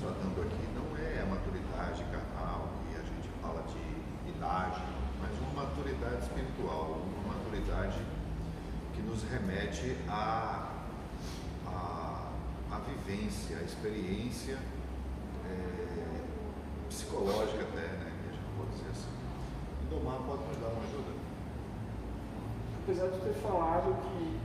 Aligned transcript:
tratando 0.00 0.42
aqui 0.42 0.68
não 0.74 0.96
é 0.96 1.22
a 1.22 1.26
maturidade 1.26 2.04
carnal, 2.04 2.68
que 2.88 2.96
a 2.96 3.02
gente 3.02 3.28
fala 3.42 3.62
de 3.62 4.30
idade, 4.30 4.82
mas 5.20 5.30
uma 5.40 5.64
maturidade 5.64 6.22
espiritual, 6.22 7.02
uma 7.02 7.34
maturidade 7.34 8.00
que 8.94 9.02
nos 9.02 9.22
remete 9.24 9.96
à, 10.08 10.68
à, 11.66 12.28
à 12.70 12.78
vivência, 12.80 13.58
à 13.58 13.62
experiência 13.62 14.58
é, 15.44 16.24
psicológica 16.88 17.62
até, 17.62 17.80
né? 17.80 18.12
Que 18.22 18.28
a 18.28 18.32
gente 18.32 18.44
pode 18.56 18.70
dizer 18.70 18.90
assim. 18.90 19.08
Indomar 19.86 20.18
pode 20.26 20.42
nos 20.48 20.58
dar 20.58 20.68
uma 20.68 20.82
ajuda? 20.82 21.18
Apesar 22.82 23.06
de 23.08 23.18
ter 23.20 23.34
falado 23.42 23.96
que 24.02 24.38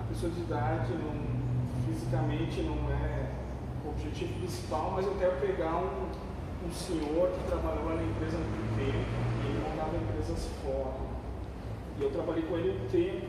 a 0.00 0.02
pessoa 0.04 0.32
de 0.32 0.40
idade 0.40 0.92
não, 0.94 1.84
fisicamente 1.86 2.62
não 2.62 2.90
é 2.90 3.27
objetivo 3.90 4.34
principal, 4.38 4.92
mas 4.94 5.06
eu 5.06 5.14
quero 5.18 5.36
pegar 5.40 5.76
um, 5.76 6.08
um 6.66 6.72
senhor 6.72 7.30
que 7.30 7.48
trabalhou 7.48 7.94
na 7.94 8.02
empresa 8.02 8.36
há 8.36 8.40
muito 8.40 8.76
tempo, 8.76 9.04
e 9.42 9.46
ele 9.46 9.68
montava 9.68 9.96
empresas 9.96 10.48
fora. 10.62 11.08
E 11.98 12.02
eu 12.02 12.10
trabalhei 12.10 12.42
com 12.44 12.56
ele 12.56 12.80
um 12.80 12.88
tempo. 12.88 13.26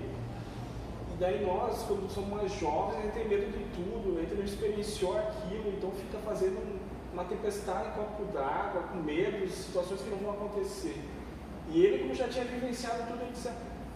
E 1.13 1.17
daí 1.19 1.45
nós, 1.45 1.83
quando 1.87 2.09
somos 2.09 2.29
mais 2.29 2.51
jovens, 2.53 2.97
a 2.97 3.01
gente 3.01 3.13
tem 3.13 3.27
medo 3.27 3.51
de 3.51 3.65
tudo, 3.75 4.17
a 4.17 4.21
gente 4.21 4.35
não 4.35 4.43
experienciou 4.43 5.17
aquilo, 5.17 5.73
então 5.75 5.91
fica 5.91 6.17
fazendo 6.19 6.79
uma 7.11 7.23
tempestade 7.23 7.89
em 7.89 7.91
copo 7.91 8.25
d'água, 8.31 8.83
com 8.83 8.99
medo 8.99 9.45
de 9.45 9.51
situações 9.51 10.01
que 10.01 10.09
não 10.09 10.17
vão 10.17 10.31
acontecer. 10.31 11.01
E 11.71 11.85
ele, 11.85 11.99
como 11.99 12.15
já 12.15 12.27
tinha 12.27 12.45
vivenciado 12.45 13.03
tudo, 13.07 13.21
ele 13.21 13.31
disse, 13.31 13.49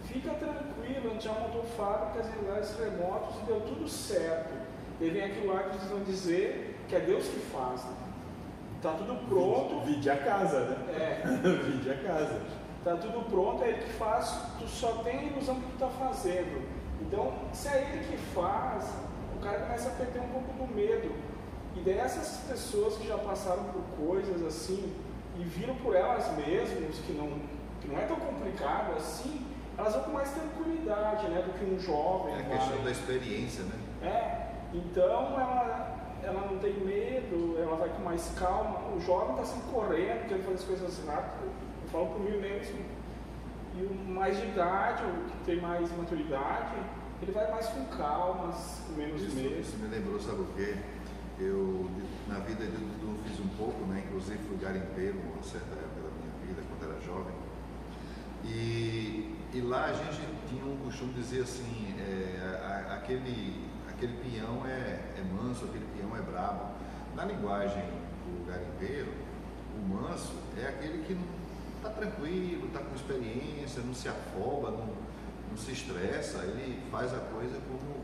fica 0.06 0.32
tranquilo, 0.34 1.10
a 1.10 1.14
gente 1.14 1.24
já 1.24 1.34
montou 1.34 1.64
fábricas 1.64 2.28
em 2.34 2.40
lugares 2.40 2.76
remotos 2.78 3.36
e 3.42 3.46
deu 3.46 3.62
tudo 3.62 3.88
certo. 3.88 4.63
E 5.00 5.10
vem 5.10 5.24
aquilo 5.24 5.54
lá 5.54 5.64
que 5.64 5.78
eles 5.78 5.90
vão 5.90 6.04
dizer 6.04 6.80
que 6.88 6.96
é 6.96 7.00
Deus 7.00 7.26
que 7.26 7.40
faz. 7.52 7.82
Está 8.78 8.92
né? 8.92 8.98
tudo 9.00 9.28
pronto. 9.28 9.86
Vide 9.86 10.10
a 10.10 10.18
casa, 10.18 10.60
né? 10.60 10.78
É. 10.94 11.28
Vide 11.72 11.92
a 11.92 11.98
casa. 11.98 12.42
Está 12.80 12.96
tudo 12.98 13.30
pronto, 13.30 13.64
é 13.64 13.70
Ele 13.70 13.84
que 13.84 13.94
faz, 13.94 14.42
tu 14.60 14.68
só 14.68 14.92
tem 15.04 15.20
a 15.20 15.24
ilusão 15.24 15.56
que 15.56 15.68
tu 15.68 15.74
está 15.74 15.88
fazendo. 15.88 16.62
Então, 17.02 17.34
se 17.54 17.70
é 17.70 17.94
Ele 17.94 18.06
que 18.06 18.18
faz, 18.36 18.90
o 19.38 19.40
cara 19.40 19.60
começa 19.60 19.88
a 19.88 19.92
perder 19.94 20.20
um 20.20 20.28
pouco 20.28 20.52
do 20.54 20.76
medo. 20.76 21.16
E 21.76 21.80
dessas 21.80 22.42
pessoas 22.48 22.98
que 22.98 23.08
já 23.08 23.18
passaram 23.18 23.64
por 23.66 23.82
coisas 24.06 24.44
assim 24.44 24.94
e 25.40 25.44
viram 25.44 25.76
por 25.76 25.96
elas 25.96 26.28
mesmas 26.38 26.98
que 26.98 27.14
não, 27.14 27.40
que 27.82 27.88
não 27.88 27.98
é 27.98 28.06
tão 28.06 28.18
complicado 28.18 28.96
assim, 28.96 29.46
elas 29.78 29.94
vão 29.94 30.04
com 30.04 30.12
mais 30.12 30.30
tranquilidade 30.32 31.28
né, 31.28 31.42
do 31.42 31.54
que 31.58 31.66
um 31.66 31.80
jovem. 31.80 32.36
É 32.36 32.40
a 32.40 32.58
questão 32.58 32.84
da 32.84 32.92
experiência, 32.92 33.64
né? 33.64 33.80
É, 34.04 34.43
então 34.74 35.40
ela, 35.40 36.20
ela 36.24 36.48
não 36.52 36.58
tem 36.60 36.74
medo, 36.80 37.58
ela 37.60 37.76
vai 37.76 37.90
com 37.90 38.04
mais 38.04 38.34
calma. 38.38 38.80
O 38.96 39.00
jovem 39.02 39.32
está 39.32 39.46
sempre 39.46 39.72
correndo, 39.72 40.28
querendo 40.28 40.44
fazer 40.46 40.56
as 40.56 40.64
coisas 40.64 41.06
rápido. 41.06 41.52
Eu 41.84 41.90
falo 41.90 42.08
por 42.08 42.20
mim 42.22 42.38
mesmo. 42.38 42.80
E 43.76 43.84
o 43.86 43.94
mais 44.14 44.38
de 44.38 44.48
idade, 44.48 45.04
o 45.04 45.32
que 45.32 45.46
tem 45.46 45.62
mais 45.62 45.92
maturidade, 45.98 46.76
ele 47.22 47.32
vai 47.32 47.50
mais 47.52 47.68
com 47.68 47.86
calma, 47.86 48.54
com 48.88 48.94
menos 48.94 49.22
isso, 49.22 49.36
medo. 49.36 49.60
Isso 49.60 49.78
me 49.78 49.88
lembrou, 49.88 50.20
sabe 50.20 50.42
o 50.42 50.48
quê? 50.56 50.76
Eu, 51.40 51.90
na 52.28 52.40
vida 52.40 52.66
de 52.66 52.78
Dudu, 52.78 53.18
fiz 53.26 53.40
um 53.40 53.48
pouco, 53.58 53.84
né? 53.86 54.04
Inclusive 54.06 54.38
fui 54.48 54.58
garimpeiro 54.58 55.18
uma 55.34 55.42
certa 55.42 55.74
época 55.74 56.02
da 56.02 56.10
minha 56.20 56.48
vida, 56.48 56.62
quando 56.68 56.92
era 56.92 57.02
jovem. 57.02 57.34
E, 58.46 59.36
e 59.54 59.62
lá 59.62 59.86
a 59.86 59.94
gente 59.94 60.22
tinha 60.50 60.66
um 60.66 60.78
costume 60.78 61.14
de 61.14 61.22
dizer 61.22 61.42
assim, 61.42 61.96
é, 61.98 62.40
a, 62.42 62.94
a, 62.94 62.96
aquele, 62.98 63.68
aquele 64.04 64.18
peão 64.18 64.66
é, 64.66 65.00
é 65.18 65.24
manso, 65.34 65.66
aquele 65.66 65.86
peão 65.96 66.16
é 66.16 66.22
brabo. 66.22 66.72
Na 67.16 67.26
linguagem 67.26 67.84
do 68.26 68.46
garimpeiro, 68.46 69.14
o 69.76 69.88
manso 69.88 70.34
é 70.58 70.68
aquele 70.68 71.04
que 71.06 71.18
está 71.78 71.90
tranquilo, 71.90 72.68
está 72.68 72.80
com 72.80 72.96
experiência, 72.96 73.82
não 73.82 73.94
se 73.94 74.10
afoba, 74.10 74.72
não, 74.72 74.90
não 75.50 75.58
se 75.58 75.72
estressa, 75.72 76.40
ele 76.44 76.82
faz 76.92 77.14
a 77.14 77.20
coisa 77.20 77.60
como, 77.68 78.04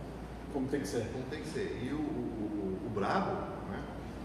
como 0.54 0.68
tem 0.68 0.82
que 0.82 0.88
ser. 0.88 1.12
Como 1.12 1.26
tem 1.26 1.42
que 1.42 1.50
ser. 1.50 1.80
E 1.84 1.92
o, 1.92 1.98
o, 1.98 2.80
o 2.86 2.90
brabo, 2.94 3.32
né? 3.70 3.84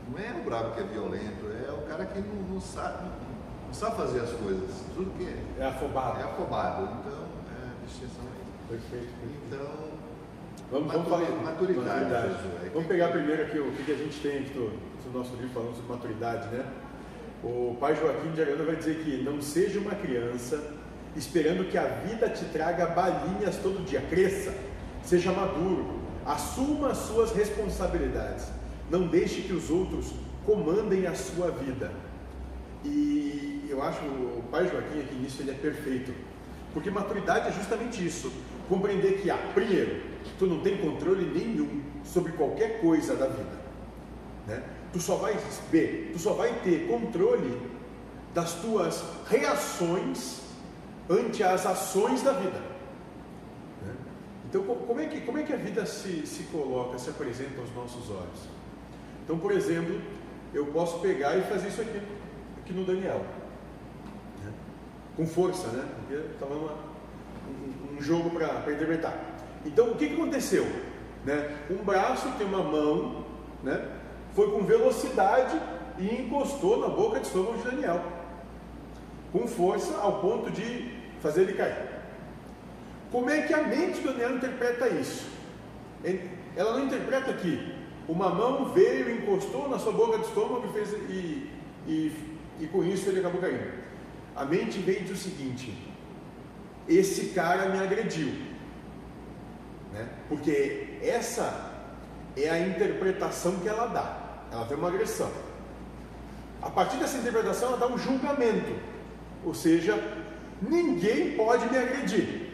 não 0.08 0.18
é 0.18 0.40
o 0.40 0.44
brabo 0.44 0.74
que 0.74 0.80
é 0.80 0.84
violento, 0.84 1.46
é 1.66 1.72
o 1.72 1.86
cara 1.88 2.06
que 2.06 2.20
não, 2.20 2.54
não 2.54 2.60
sabe, 2.60 3.04
não, 3.04 3.66
não 3.66 3.74
sabe 3.74 3.96
fazer 3.96 4.20
as 4.20 4.32
coisas. 4.32 4.70
Tudo 4.94 5.10
que 5.16 5.24
é. 5.24 5.64
É 5.64 5.68
afobado. 5.68 6.20
É 6.20 6.24
afobado. 6.24 6.82
Então, 7.00 7.24
é 7.50 7.70
a 7.70 7.86
distinção 7.86 8.24
aí. 8.24 8.44
Perfeito. 8.68 9.12
Então, 9.46 9.94
Vamos, 10.70 10.92
vamos 10.92 11.08
falar 11.08 11.30
maturidade. 11.30 11.88
maturidade. 11.88 12.28
Jesus, 12.28 12.72
vamos 12.72 12.88
pegar 12.88 13.08
primeiro 13.08 13.42
aqui 13.42 13.58
o 13.58 13.70
que 13.72 13.92
a 13.92 13.96
gente 13.96 14.20
tem 14.20 14.38
aqui 14.38 14.58
no, 14.58 14.70
no 14.70 15.18
nosso 15.18 15.34
livro 15.36 15.50
falando 15.50 15.76
sobre 15.76 15.92
maturidade, 15.92 16.48
né? 16.48 16.64
O 17.42 17.76
pai 17.78 17.94
Joaquim 17.94 18.30
de 18.32 18.40
Arana 18.40 18.64
vai 18.64 18.76
dizer 18.76 19.04
que 19.04 19.22
não 19.22 19.40
seja 19.42 19.78
uma 19.78 19.94
criança 19.94 20.72
esperando 21.14 21.68
que 21.70 21.76
a 21.76 21.84
vida 21.84 22.28
te 22.30 22.44
traga 22.46 22.86
balinhas 22.86 23.56
todo 23.56 23.84
dia. 23.84 24.00
Cresça, 24.00 24.54
seja 25.02 25.30
maduro, 25.30 26.00
assuma 26.24 26.88
as 26.88 26.98
suas 26.98 27.32
responsabilidades. 27.32 28.46
Não 28.90 29.06
deixe 29.06 29.42
que 29.42 29.52
os 29.52 29.70
outros 29.70 30.12
comandem 30.46 31.06
a 31.06 31.14
sua 31.14 31.50
vida. 31.50 31.92
E 32.82 33.66
eu 33.68 33.82
acho 33.82 34.00
o 34.00 34.42
pai 34.50 34.66
Joaquim 34.66 35.00
aqui 35.00 35.14
nisso 35.14 35.42
ele 35.42 35.50
é 35.50 35.54
perfeito. 35.54 36.14
Porque 36.72 36.90
maturidade 36.90 37.48
é 37.48 37.52
justamente 37.52 38.04
isso. 38.04 38.32
Compreender 38.68 39.20
que, 39.20 39.30
ah, 39.30 39.38
primeiro, 39.54 40.13
tu 40.38 40.46
não 40.46 40.60
tem 40.60 40.78
controle 40.78 41.24
nenhum 41.24 41.82
sobre 42.04 42.32
qualquer 42.32 42.80
coisa 42.80 43.14
da 43.14 43.26
vida. 43.26 43.58
Né? 44.46 44.62
Tu 44.92 45.00
só 45.00 45.16
vai 45.16 45.36
B, 45.70 46.10
tu 46.12 46.18
só 46.18 46.34
vai 46.34 46.52
ter 46.60 46.86
controle 46.86 47.60
das 48.32 48.54
tuas 48.54 49.02
reações 49.26 50.42
ante 51.08 51.42
as 51.42 51.66
ações 51.66 52.22
da 52.22 52.32
vida. 52.32 52.58
Né? 53.82 53.94
Então, 54.48 54.62
como 54.62 55.00
é, 55.00 55.06
que, 55.06 55.20
como 55.22 55.38
é 55.38 55.42
que 55.42 55.52
a 55.52 55.56
vida 55.56 55.84
se, 55.86 56.26
se 56.26 56.44
coloca, 56.44 56.98
se 56.98 57.10
apresenta 57.10 57.60
aos 57.60 57.74
nossos 57.74 58.10
olhos? 58.10 58.48
Então, 59.24 59.38
por 59.38 59.52
exemplo, 59.52 60.00
eu 60.52 60.66
posso 60.66 61.00
pegar 61.00 61.36
e 61.36 61.42
fazer 61.42 61.68
isso 61.68 61.80
aqui, 61.80 62.00
aqui 62.58 62.72
no 62.72 62.84
Daniel, 62.84 63.24
né? 64.44 64.52
com 65.16 65.26
força, 65.26 65.68
né? 65.68 65.88
Porque 65.96 66.14
estava 66.32 66.54
um, 66.54 67.96
um 67.96 68.02
jogo 68.02 68.30
para 68.30 68.72
interpretar. 68.72 69.33
Então, 69.64 69.90
o 69.90 69.94
que, 69.96 70.12
aconteceu? 70.12 70.66
Né? 71.24 71.56
Um 71.70 71.82
braço 71.82 72.28
tem 72.36 72.46
uma 72.46 72.62
mão, 72.62 73.24
né? 73.62 73.88
foi 74.34 74.50
com 74.50 74.62
velocidade 74.64 75.58
e 75.98 76.22
encostou 76.22 76.78
na 76.78 76.88
boca 76.88 77.20
de 77.20 77.26
estômago 77.26 77.56
de 77.58 77.64
Daniel, 77.64 78.02
com 79.32 79.46
força 79.46 79.96
ao 79.98 80.20
ponto 80.20 80.50
de 80.50 80.92
fazer 81.20 81.42
ele 81.42 81.54
cair. 81.54 81.94
Como 83.10 83.30
é 83.30 83.42
que 83.42 83.54
a 83.54 83.62
mente 83.62 84.00
de 84.00 84.08
Daniel 84.08 84.36
interpreta 84.36 84.88
isso? 84.88 85.26
Ela 86.56 86.78
não 86.78 86.86
interpreta 86.86 87.32
que 87.32 87.74
uma 88.08 88.28
mão 88.28 88.66
veio 88.66 89.08
e 89.08 89.18
encostou 89.18 89.68
na 89.68 89.78
sua 89.78 89.92
boca 89.92 90.18
de 90.18 90.24
estômago 90.24 90.66
e, 90.68 90.72
fez, 90.72 90.92
e, 91.08 91.50
e, 91.86 92.12
e 92.60 92.66
com 92.66 92.84
isso 92.84 93.08
ele 93.08 93.20
acabou 93.20 93.40
caindo. 93.40 93.72
A 94.36 94.44
mente 94.44 94.78
vem 94.78 95.04
o 95.04 95.16
seguinte: 95.16 95.72
esse 96.88 97.26
cara 97.26 97.68
me 97.68 97.78
agrediu. 97.78 98.32
Né? 99.94 100.08
Porque 100.28 100.98
essa 101.00 101.72
é 102.36 102.50
a 102.50 102.58
interpretação 102.58 103.56
que 103.60 103.68
ela 103.68 103.86
dá. 103.86 104.18
Ela 104.52 104.66
tem 104.66 104.76
uma 104.76 104.88
agressão. 104.88 105.30
A 106.60 106.68
partir 106.68 106.96
dessa 106.96 107.18
interpretação, 107.18 107.68
ela 107.68 107.76
dá 107.76 107.86
um 107.86 107.96
julgamento. 107.96 108.72
Ou 109.44 109.54
seja, 109.54 109.96
ninguém 110.60 111.36
pode 111.36 111.70
me 111.70 111.78
agredir. 111.78 112.50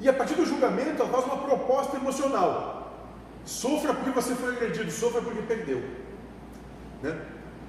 E 0.00 0.08
a 0.08 0.12
partir 0.12 0.34
do 0.34 0.46
julgamento, 0.46 1.02
ela 1.02 1.10
faz 1.10 1.24
uma 1.24 1.38
proposta 1.38 1.96
emocional. 1.96 3.10
Sofra 3.44 3.92
porque 3.92 4.10
você 4.10 4.34
foi 4.34 4.54
agredido, 4.54 4.90
sofra 4.90 5.20
porque 5.20 5.42
perdeu. 5.42 5.82
Né? 7.02 7.20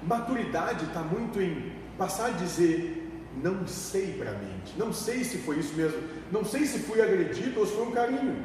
Maturidade 0.02 0.84
está 0.84 1.00
muito 1.00 1.40
em 1.40 1.72
passar 1.98 2.26
a 2.26 2.30
dizer 2.30 3.02
não 3.42 3.66
sei 3.66 4.14
para 4.14 4.30
a 4.30 4.34
mente, 4.34 4.74
não 4.78 4.92
sei 4.92 5.22
se 5.22 5.38
foi 5.38 5.58
isso 5.58 5.74
mesmo, 5.74 5.98
não 6.32 6.42
sei 6.42 6.64
se 6.64 6.78
fui 6.78 7.02
agredido 7.02 7.60
ou 7.60 7.66
se 7.66 7.74
foi 7.74 7.86
um 7.86 7.90
carinho, 7.90 8.42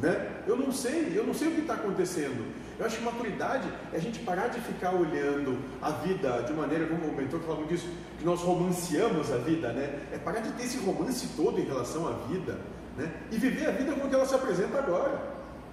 né? 0.00 0.42
Eu 0.46 0.56
não 0.56 0.72
sei, 0.72 1.12
eu 1.14 1.24
não 1.24 1.34
sei 1.34 1.48
o 1.48 1.52
que 1.52 1.60
está 1.60 1.74
acontecendo. 1.74 2.52
Eu 2.78 2.86
acho 2.86 2.98
que 2.98 3.04
maturidade 3.04 3.68
é 3.92 3.96
a 3.96 4.00
gente 4.00 4.18
parar 4.20 4.48
de 4.48 4.60
ficar 4.60 4.92
olhando 4.94 5.58
a 5.80 5.90
vida 5.90 6.42
de 6.42 6.52
maneira, 6.52 6.86
como 6.86 7.06
o 7.06 7.16
mentor 7.16 7.40
falou 7.40 7.66
disso, 7.66 7.88
que 8.18 8.24
nós 8.24 8.40
romanceamos 8.40 9.30
a 9.30 9.36
vida, 9.36 9.72
né? 9.72 10.00
É 10.12 10.18
parar 10.18 10.40
de 10.40 10.50
ter 10.52 10.64
esse 10.64 10.78
romance 10.78 11.28
todo 11.36 11.60
em 11.60 11.64
relação 11.64 12.08
à 12.08 12.12
vida, 12.26 12.58
né? 12.96 13.12
E 13.30 13.36
viver 13.36 13.66
a 13.66 13.70
vida 13.70 13.92
como 13.92 14.12
ela 14.12 14.26
se 14.26 14.34
apresenta 14.34 14.78
agora, 14.78 15.22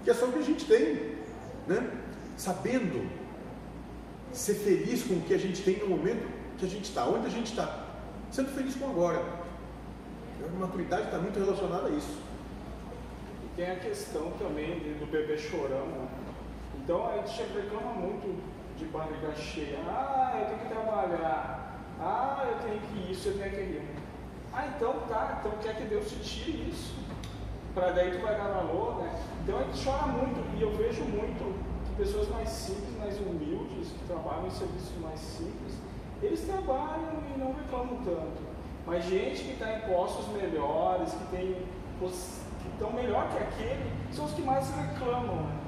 que 0.04 0.10
é 0.10 0.14
só 0.14 0.26
o 0.26 0.32
que 0.32 0.40
a 0.40 0.44
gente 0.44 0.66
tem, 0.66 1.16
né? 1.68 1.90
Sabendo 2.38 3.10
ser 4.32 4.56
feliz 4.56 5.04
com 5.04 5.16
o 5.16 5.22
que 5.22 5.34
a 5.34 5.40
gente 5.40 5.64
tem 5.64 5.80
no 5.80 5.88
momento 5.88 6.28
que 6.58 6.66
a 6.66 6.70
gente 6.70 6.86
está, 6.86 7.06
onde 7.06 7.26
a 7.26 7.30
gente 7.30 7.48
está. 7.48 7.86
sendo 8.30 8.50
feliz 8.50 8.76
com 8.76 8.90
agora. 8.90 9.24
A 10.46 10.60
maturidade 10.60 11.06
está 11.06 11.18
muito 11.18 11.40
relacionada 11.40 11.88
a 11.88 11.90
isso. 11.90 12.20
E 13.50 13.56
tem 13.56 13.72
a 13.72 13.76
questão 13.76 14.32
também 14.40 14.80
do 15.00 15.10
bebê 15.12 15.38
chorando. 15.38 15.92
Né? 15.92 16.08
Então 16.84 17.08
a 17.08 17.18
gente 17.18 17.44
reclama 17.54 17.94
muito 17.94 18.42
de 18.78 18.86
barriga 18.86 19.36
cheia. 19.36 19.80
Ah, 19.88 20.38
eu 20.40 20.46
tenho 20.46 20.60
que 20.60 20.68
trabalhar. 20.68 21.80
Ah, 22.00 22.46
eu 22.48 22.68
tenho 22.68 22.80
que 22.82 23.12
isso, 23.12 23.30
eu 23.30 23.38
tenho 23.38 23.50
que 23.50 23.62
aquilo. 23.62 24.00
Ah, 24.54 24.68
então 24.76 24.94
tá, 25.08 25.40
então 25.40 25.52
quer 25.62 25.76
que 25.76 25.84
Deus 25.84 26.10
te 26.10 26.20
tire 26.20 26.70
isso? 26.70 26.96
Para 27.74 27.92
daí 27.92 28.12
tu 28.12 28.20
vai 28.20 28.36
dar 28.36 28.48
valor, 28.48 29.02
né? 29.02 29.20
Então 29.44 29.60
a 29.60 29.64
gente 29.64 29.84
chora 29.84 30.08
muito 30.08 30.58
e 30.58 30.62
eu 30.62 30.72
vejo 30.76 31.04
muito 31.04 31.60
que 31.86 31.96
pessoas 31.96 32.30
mais 32.30 32.50
simples, 32.50 32.98
mais 32.98 33.20
humildes, 33.20 33.90
que 33.90 34.08
trabalham 34.08 34.48
em 34.48 34.52
serviços 34.52 34.98
mais 35.02 35.20
simples, 35.20 35.74
eles 36.24 36.42
trabalham 36.42 37.22
e 37.36 37.40
não 37.40 37.54
reclamam 37.54 37.98
tanto. 38.04 38.50
Mas 38.86 39.06
gente 39.06 39.44
que 39.44 39.52
está 39.54 39.72
em 39.72 39.82
postos 39.82 40.28
melhores, 40.30 41.14
que 41.14 41.26
tem 41.28 41.56
que 42.70 42.84
estão 42.84 42.94
melhor 42.94 43.30
que 43.30 43.38
aquele, 43.38 43.92
são 44.12 44.26
os 44.26 44.32
que 44.32 44.42
mais 44.42 44.70
reclamam. 44.76 45.36
Né? 45.36 45.60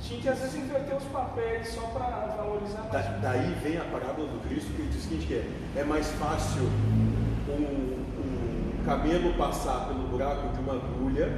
Tinha 0.00 0.20
que 0.20 0.28
às 0.28 0.38
vezes 0.38 0.54
inverter 0.54 0.96
os 0.96 1.04
papéis 1.04 1.68
só 1.68 1.80
para 1.88 2.34
valorizar 2.36 2.82
mais. 2.82 2.92
Da, 2.92 3.00
daí 3.20 3.52
vem 3.62 3.78
a 3.78 3.84
parábola 3.84 4.28
do 4.28 4.48
Cristo 4.48 4.72
que 4.74 4.82
diz 4.82 4.96
o 4.96 5.00
seguinte: 5.00 5.26
que 5.26 5.34
é, 5.34 5.80
é 5.80 5.84
mais 5.84 6.08
fácil 6.12 6.62
um, 7.48 7.52
um 7.52 8.84
camelo 8.84 9.34
passar 9.34 9.88
pelo 9.88 10.06
buraco 10.08 10.48
de 10.54 10.60
uma 10.60 10.74
agulha 10.74 11.36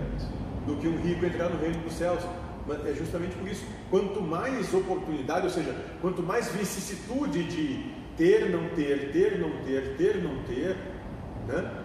do 0.66 0.76
que 0.76 0.86
um 0.86 1.00
rico 1.00 1.24
entrar 1.24 1.48
no 1.48 1.58
reino 1.58 1.82
dos 1.82 1.94
céus. 1.94 2.22
Mas 2.66 2.86
é 2.86 2.92
justamente 2.92 3.34
por 3.34 3.48
isso. 3.48 3.64
Quanto 3.90 4.20
mais 4.20 4.72
oportunidade, 4.74 5.46
ou 5.46 5.50
seja, 5.50 5.74
quanto 6.02 6.22
mais 6.22 6.52
vicissitude 6.52 7.42
de 7.44 7.94
ter, 8.16 8.50
não 8.50 8.68
ter, 8.70 9.10
ter, 9.10 9.38
não 9.38 9.50
ter, 9.64 9.96
ter, 9.96 10.22
não 10.22 10.42
ter, 10.42 10.76
né? 11.48 11.79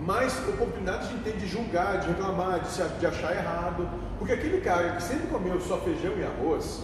Mais 0.00 0.36
oportunidade 0.48 1.06
a 1.06 1.10
gente 1.10 1.22
tem 1.22 1.36
de 1.36 1.46
julgar, 1.46 2.00
de 2.00 2.08
reclamar, 2.08 2.60
de, 2.60 2.68
se, 2.68 2.82
de 2.82 3.06
achar 3.06 3.32
errado. 3.34 3.88
Porque 4.18 4.32
aquele 4.32 4.60
cara 4.60 4.96
que 4.96 5.02
sempre 5.02 5.26
comeu 5.28 5.60
só 5.60 5.78
feijão 5.78 6.12
e 6.18 6.24
arroz, 6.24 6.82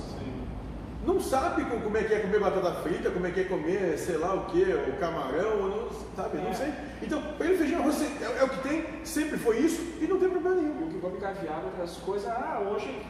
não 1.04 1.20
sabe 1.20 1.64
como 1.64 1.96
é 1.96 2.04
que 2.04 2.14
é 2.14 2.20
comer 2.20 2.38
batata 2.38 2.72
frita, 2.74 3.10
como 3.10 3.26
é 3.26 3.30
que 3.30 3.40
é 3.40 3.44
comer, 3.44 3.98
sei 3.98 4.16
lá 4.16 4.34
o 4.34 4.46
que, 4.46 4.62
o 4.62 4.96
camarão, 5.00 5.68
não, 5.68 5.88
sabe? 6.14 6.38
Não 6.38 6.50
é. 6.50 6.54
sei. 6.54 6.72
Então, 7.02 7.20
para 7.36 7.46
ele 7.46 7.58
feijão 7.58 7.80
e 7.80 7.82
arroz 7.82 8.02
é, 8.02 8.38
é, 8.38 8.44
o 8.44 8.48
que 8.48 8.68
tem, 8.68 9.04
sempre 9.04 9.36
foi 9.36 9.58
isso 9.58 9.82
e 10.00 10.06
não 10.06 10.18
tem 10.18 10.28
problema 10.30 10.56
nenhum. 10.56 10.86
O 10.86 10.90
que 10.90 11.00
come 11.00 11.18
caviar, 11.18 11.64
outras 11.64 11.96
coisas, 11.98 12.28
ah, 12.28 12.62
hoje 12.70 13.02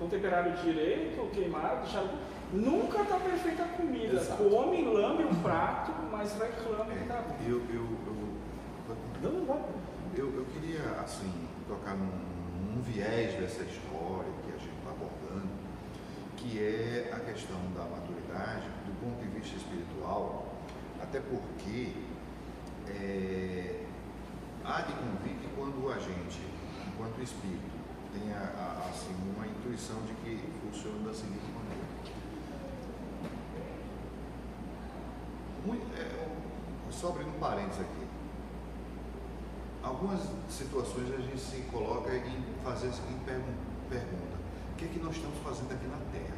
não 0.00 0.08
temperaram 0.08 0.52
direito, 0.52 1.28
queimaram, 1.32 1.80
deixaram. 1.82 2.08
Nunca 2.50 3.02
está 3.02 3.16
perfeita 3.16 3.62
a 3.62 3.68
comida. 3.68 4.16
Exato. 4.16 4.42
Come, 4.42 4.82
lambe 4.84 5.24
um 5.24 5.34
prato, 5.42 5.92
mas 6.10 6.32
reclama 6.32 6.86
que 6.86 7.02
está 7.02 7.16
bom. 7.16 7.36
Eu, 7.46 7.56
eu, 7.68 7.74
eu, 7.74 7.82
não, 8.06 8.14
não. 8.14 8.17
Eu, 9.20 10.34
eu 10.34 10.46
queria, 10.52 11.00
assim, 11.00 11.48
tocar 11.66 11.96
num, 11.96 12.06
num 12.06 12.80
viés 12.82 13.34
dessa 13.34 13.62
história 13.64 14.30
que 14.44 14.52
a 14.52 14.58
gente 14.58 14.78
está 14.78 14.90
abordando, 14.90 15.48
que 16.36 16.58
é 16.60 17.10
a 17.12 17.18
questão 17.18 17.58
da 17.74 17.82
maturidade 17.84 18.68
do 18.86 19.00
ponto 19.00 19.20
de 19.20 19.28
vista 19.38 19.56
espiritual, 19.56 20.54
até 21.02 21.20
porque 21.20 21.94
é, 22.88 23.84
há 24.64 24.82
de 24.82 24.92
convir 24.92 25.36
que 25.40 25.48
quando 25.56 25.92
a 25.92 25.98
gente, 25.98 26.40
enquanto 26.86 27.20
espírito, 27.20 27.78
tem 28.12 28.32
a, 28.32 28.38
a, 28.38 28.88
assim, 28.88 29.14
uma 29.36 29.46
intuição 29.46 30.00
de 30.02 30.14
que 30.14 30.48
funciona 30.62 31.08
da 31.08 31.14
seguinte 31.14 31.44
maneira. 31.52 31.88
Muito, 35.66 35.86
é, 35.96 36.28
um 37.26 37.40
parênteses 37.40 37.80
aqui. 37.80 38.07
Algumas 39.82 40.20
situações 40.48 41.12
a 41.14 41.18
gente 41.18 41.38
se 41.38 41.62
coloca 41.70 42.10
em 42.14 42.44
fazer 42.64 42.88
a 42.88 42.92
seguinte 42.92 43.20
pergunta: 43.24 44.36
o 44.72 44.76
que 44.76 44.84
é 44.84 44.88
que 44.88 44.98
nós 44.98 45.14
estamos 45.14 45.38
fazendo 45.38 45.72
aqui 45.72 45.86
na 45.86 45.98
Terra, 46.12 46.36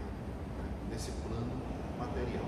nesse 0.90 1.10
plano 1.22 1.60
material? 1.98 2.44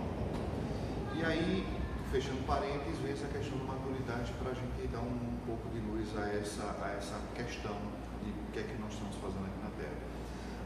E 1.14 1.24
aí, 1.24 1.66
fechando 2.10 2.44
parênteses, 2.46 2.98
vem 2.98 3.12
essa 3.12 3.26
questão 3.26 3.58
da 3.58 3.64
maturidade 3.64 4.32
para 4.34 4.50
a 4.50 4.54
gente 4.54 4.88
dar 4.92 5.00
um, 5.00 5.32
pouco 5.46 5.68
de 5.70 5.80
luz 5.80 6.16
a 6.16 6.28
essa, 6.28 6.76
a 6.82 6.92
essa 6.92 7.18
questão 7.34 7.76
de 8.22 8.30
o 8.30 8.52
que 8.52 8.60
é 8.60 8.62
que 8.62 8.76
nós 8.80 8.92
estamos 8.92 9.16
fazendo 9.16 9.48
aqui 9.48 9.60
na 9.64 9.70
Terra. 9.80 9.96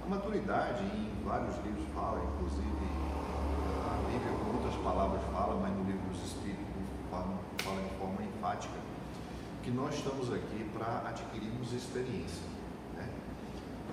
A 0.04 0.08
maturidade, 0.08 0.82
em 0.84 1.22
vários 1.24 1.56
livros 1.64 1.86
fala, 1.94 2.22
inclusive 2.34 2.86
a 3.86 3.96
Bíblia 4.10 4.32
com 4.38 4.56
outras 4.58 4.74
palavras 4.82 5.22
fala, 5.32 5.58
mas 5.60 5.72
no 5.74 5.84
livro 5.84 6.06
dos 6.10 6.22
Espíritos 6.22 6.66
fala, 7.10 7.38
fala 7.62 7.82
de 7.82 7.94
forma 7.98 8.22
enfática, 8.22 8.74
que 9.66 9.72
nós 9.72 9.96
estamos 9.96 10.32
aqui 10.32 10.64
para 10.72 11.08
adquirirmos 11.08 11.72
experiência. 11.72 12.46
Né? 12.94 13.08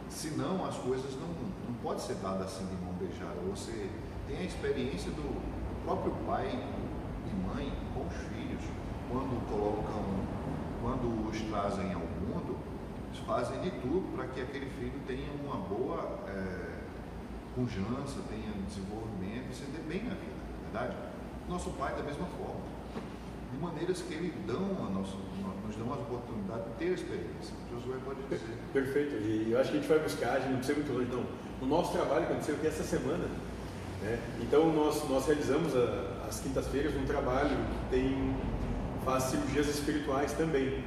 Senão 0.07 0.63
as 0.63 0.77
coisas 0.77 1.15
não, 1.15 1.27
não 1.67 1.73
podem 1.81 1.97
ser 1.97 2.13
dadas 2.17 2.45
assim 2.45 2.67
de 2.67 2.75
mão 2.75 2.93
beijada. 2.93 3.41
Você 3.49 3.89
tem 4.27 4.37
a 4.37 4.43
experiência 4.43 5.09
do 5.09 5.41
próprio 5.83 6.13
pai 6.27 6.45
e 6.45 7.33
mãe 7.47 7.73
com 7.91 8.05
os 8.05 8.13
filhos, 8.13 8.61
quando 9.09 9.49
colocam, 9.49 10.05
quando 10.79 11.27
os 11.27 11.41
trazem 11.41 11.91
ao 11.91 12.01
mundo, 12.01 12.55
fazem 13.25 13.59
de 13.61 13.71
tudo 13.71 14.15
para 14.15 14.27
que 14.27 14.41
aquele 14.41 14.69
filho 14.77 14.99
tenha 15.07 15.31
uma 15.43 15.55
boa 15.55 16.19
é, 16.27 16.81
pujança, 17.55 18.21
tenha 18.29 18.51
desenvolvimento 18.67 19.53
se 19.55 19.65
dê 19.65 19.79
bem 19.87 20.03
na 20.03 20.13
vida, 20.13 20.35
é 20.35 20.71
verdade? 20.71 20.97
Nosso 21.49 21.71
pai 21.71 21.95
da 21.95 22.03
mesma 22.03 22.27
forma. 22.37 22.61
De 23.51 23.57
maneiras 23.59 24.01
que 24.01 24.13
ele 24.13 24.33
dão 24.47 24.85
a 24.85 24.89
nosso, 24.89 25.17
nos 25.73 25.87
dão 25.87 25.93
a 25.93 25.97
oportunidade 25.97 26.63
de 26.63 26.75
ter 26.77 26.85
a 26.85 26.93
experiência. 26.93 27.55
O 27.71 27.79
Josué 27.79 27.97
pode 28.05 28.21
dizer. 28.23 28.57
Perfeito. 28.71 29.15
E 29.15 29.51
eu 29.51 29.59
acho 29.59 29.71
que 29.71 29.77
a 29.77 29.79
gente 29.79 29.89
vai 29.89 29.99
buscar, 29.99 30.33
a 30.33 30.39
gente 30.39 30.51
não 30.51 30.57
precisa 30.57 30.79
muito 30.79 30.93
longe, 30.93 31.09
não. 31.11 31.23
No 31.61 31.67
nosso 31.67 31.91
trabalho 31.93 32.25
aconteceu 32.25 32.55
aqui 32.55 32.67
essa 32.67 32.83
semana. 32.83 33.25
Né? 34.01 34.19
Então 34.41 34.71
nós, 34.73 35.07
nós 35.09 35.25
realizamos 35.25 35.75
a, 35.75 36.27
as 36.27 36.39
quintas-feiras 36.39 36.95
um 36.95 37.05
trabalho 37.05 37.49
que 37.49 37.95
tem, 37.95 38.35
faz 39.05 39.23
cirurgias 39.23 39.67
espirituais 39.67 40.33
também. 40.33 40.83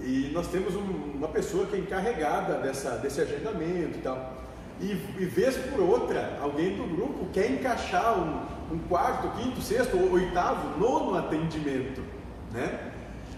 E 0.00 0.30
nós 0.32 0.46
temos 0.48 0.76
um, 0.76 1.16
uma 1.16 1.28
pessoa 1.28 1.66
que 1.66 1.76
é 1.76 1.78
encarregada 1.78 2.54
dessa, 2.58 2.90
desse 2.98 3.20
agendamento 3.20 3.98
e 3.98 4.02
tal. 4.02 4.38
E, 4.80 4.92
e 4.92 5.24
vez 5.24 5.56
por 5.56 5.80
outra, 5.80 6.38
alguém 6.40 6.76
do 6.76 6.84
grupo 6.84 7.26
quer 7.32 7.50
encaixar 7.50 8.16
um, 8.16 8.74
um 8.74 8.78
quarto, 8.88 9.36
quinto, 9.36 9.60
sexto, 9.60 9.96
oitavo, 10.12 10.78
nono 10.78 11.16
atendimento. 11.16 12.00
Né? 12.52 12.87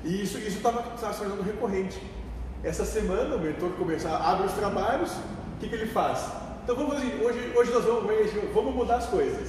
E 0.04 0.22
isso 0.22 0.38
estava 0.38 0.82
se 0.96 1.18
tornando 1.18 1.42
recorrente. 1.42 2.00
Essa 2.62 2.84
semana 2.84 3.36
o 3.36 3.38
mentor 3.38 3.70
começa, 3.70 4.08
abre 4.10 4.46
os 4.46 4.52
trabalhos, 4.52 5.10
o 5.12 5.60
que, 5.60 5.68
que 5.68 5.74
ele 5.74 5.86
faz? 5.86 6.26
Então 6.62 6.76
vamos 6.76 6.94
hoje, 6.94 7.52
hoje 7.56 7.72
nós 7.72 7.84
vamos, 7.84 8.04
vamos 8.54 8.74
mudar 8.74 8.96
as 8.96 9.06
coisas. 9.06 9.48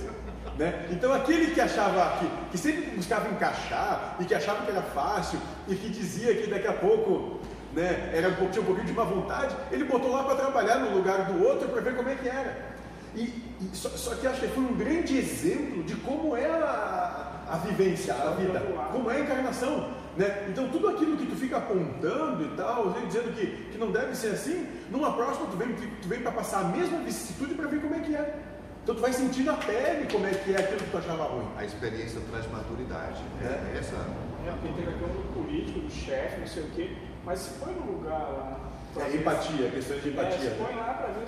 Né? 0.58 0.88
Então 0.92 1.14
aquele 1.14 1.52
que 1.52 1.62
achava 1.62 2.18
que, 2.20 2.52
que 2.52 2.58
sempre 2.58 2.92
buscava 2.92 3.30
encaixar 3.30 4.18
e 4.20 4.26
que 4.26 4.34
achava 4.34 4.66
que 4.66 4.72
era 4.72 4.82
fácil 4.82 5.40
e 5.68 5.76
que 5.76 5.90
dizia 5.90 6.36
que 6.36 6.50
daqui 6.50 6.68
a 6.68 6.74
pouco 6.74 7.40
né, 7.74 8.12
era 8.14 8.30
um 8.30 8.50
tinha 8.50 8.62
um 8.62 8.66
pouquinho 8.66 8.88
de 8.88 8.94
má 8.94 9.04
vontade, 9.04 9.56
ele 9.72 9.86
botou 9.86 10.12
lá 10.12 10.24
para 10.24 10.36
trabalhar 10.36 10.80
no 10.80 10.96
lugar 10.96 11.32
do 11.32 11.46
outro 11.46 11.70
para 11.70 11.82
ver 11.82 11.96
como 11.96 12.10
é 12.10 12.16
que 12.16 12.28
era. 12.28 12.72
E, 13.16 13.22
e 13.22 13.70
só, 13.74 13.90
só, 13.90 14.16
que 14.16 14.28
acho 14.28 14.40
que 14.40 14.48
foi 14.48 14.64
um 14.64 14.76
grande 14.76 15.18
exemplo 15.18 15.84
de 15.84 15.96
como 15.96 16.36
é 16.36 16.46
a, 16.46 17.42
a 17.50 17.58
vivência, 17.58 18.14
a 18.14 18.32
vida, 18.32 18.62
como 18.92 19.10
é 19.12 19.18
a 19.18 19.20
encarnação. 19.20 20.01
Né? 20.18 20.48
Então 20.50 20.68
tudo 20.70 20.90
aquilo 20.90 21.16
que 21.16 21.26
tu 21.26 21.36
fica 21.36 21.58
apontando 21.58 22.44
e 22.44 22.50
tal, 22.58 22.94
dizendo 23.08 23.34
que, 23.34 23.48
que 23.72 23.78
não 23.78 23.92
deve 23.92 24.16
ser 24.16 24.30
assim, 24.30 24.68
numa 24.90 25.14
próxima 25.14 25.48
tu 25.48 25.58
vem, 25.58 25.74
tu 25.74 26.08
vem 26.08 26.22
para 26.22 26.32
passar 26.32 26.62
a 26.62 26.64
mesma 26.66 27.00
vicissitude 27.00 27.54
para 27.56 27.68
ver 27.68 27.82
como 27.82 27.96
é 27.96 28.00
que 28.00 28.16
é. 28.16 28.40
Então 28.84 28.96
tu 28.96 29.02
vai 29.02 29.14
sentir 29.14 29.44
na 29.44 29.54
pele 29.54 30.08
como 30.12 30.26
é 30.26 30.32
que 30.32 30.54
é 30.54 30.60
aquilo 30.60 30.80
que 30.80 30.90
tu 30.90 30.98
achava 30.98 31.24
ruim. 31.26 31.48
A 31.56 31.64
experiência 31.64 32.20
traz 32.30 32.50
maturidade. 32.52 33.22
É, 33.42 33.46
é 33.46 33.78
essa. 33.80 33.96
É, 33.96 34.52
porque 34.52 34.82
tem 34.82 34.88
a 34.88 34.98
questão 34.98 35.08
do 35.10 35.34
político, 35.34 35.80
do 35.80 35.92
chefe, 35.92 36.40
não 36.40 36.48
sei 36.48 36.64
o 36.64 36.70
quê, 36.72 36.98
mas 37.24 37.40
se 37.40 37.52
põe 37.60 37.74
no 37.74 37.92
lugar 37.92 38.20
lá. 38.20 38.60
É 39.00 39.16
empatia, 39.16 39.70
questão 39.70 39.98
de 40.00 40.10
empatia. 40.10 40.36
É, 40.36 40.52
se 40.52 40.56
põe 40.58 40.76
lá 40.76 40.94
para 40.96 41.08
ver 41.14 41.28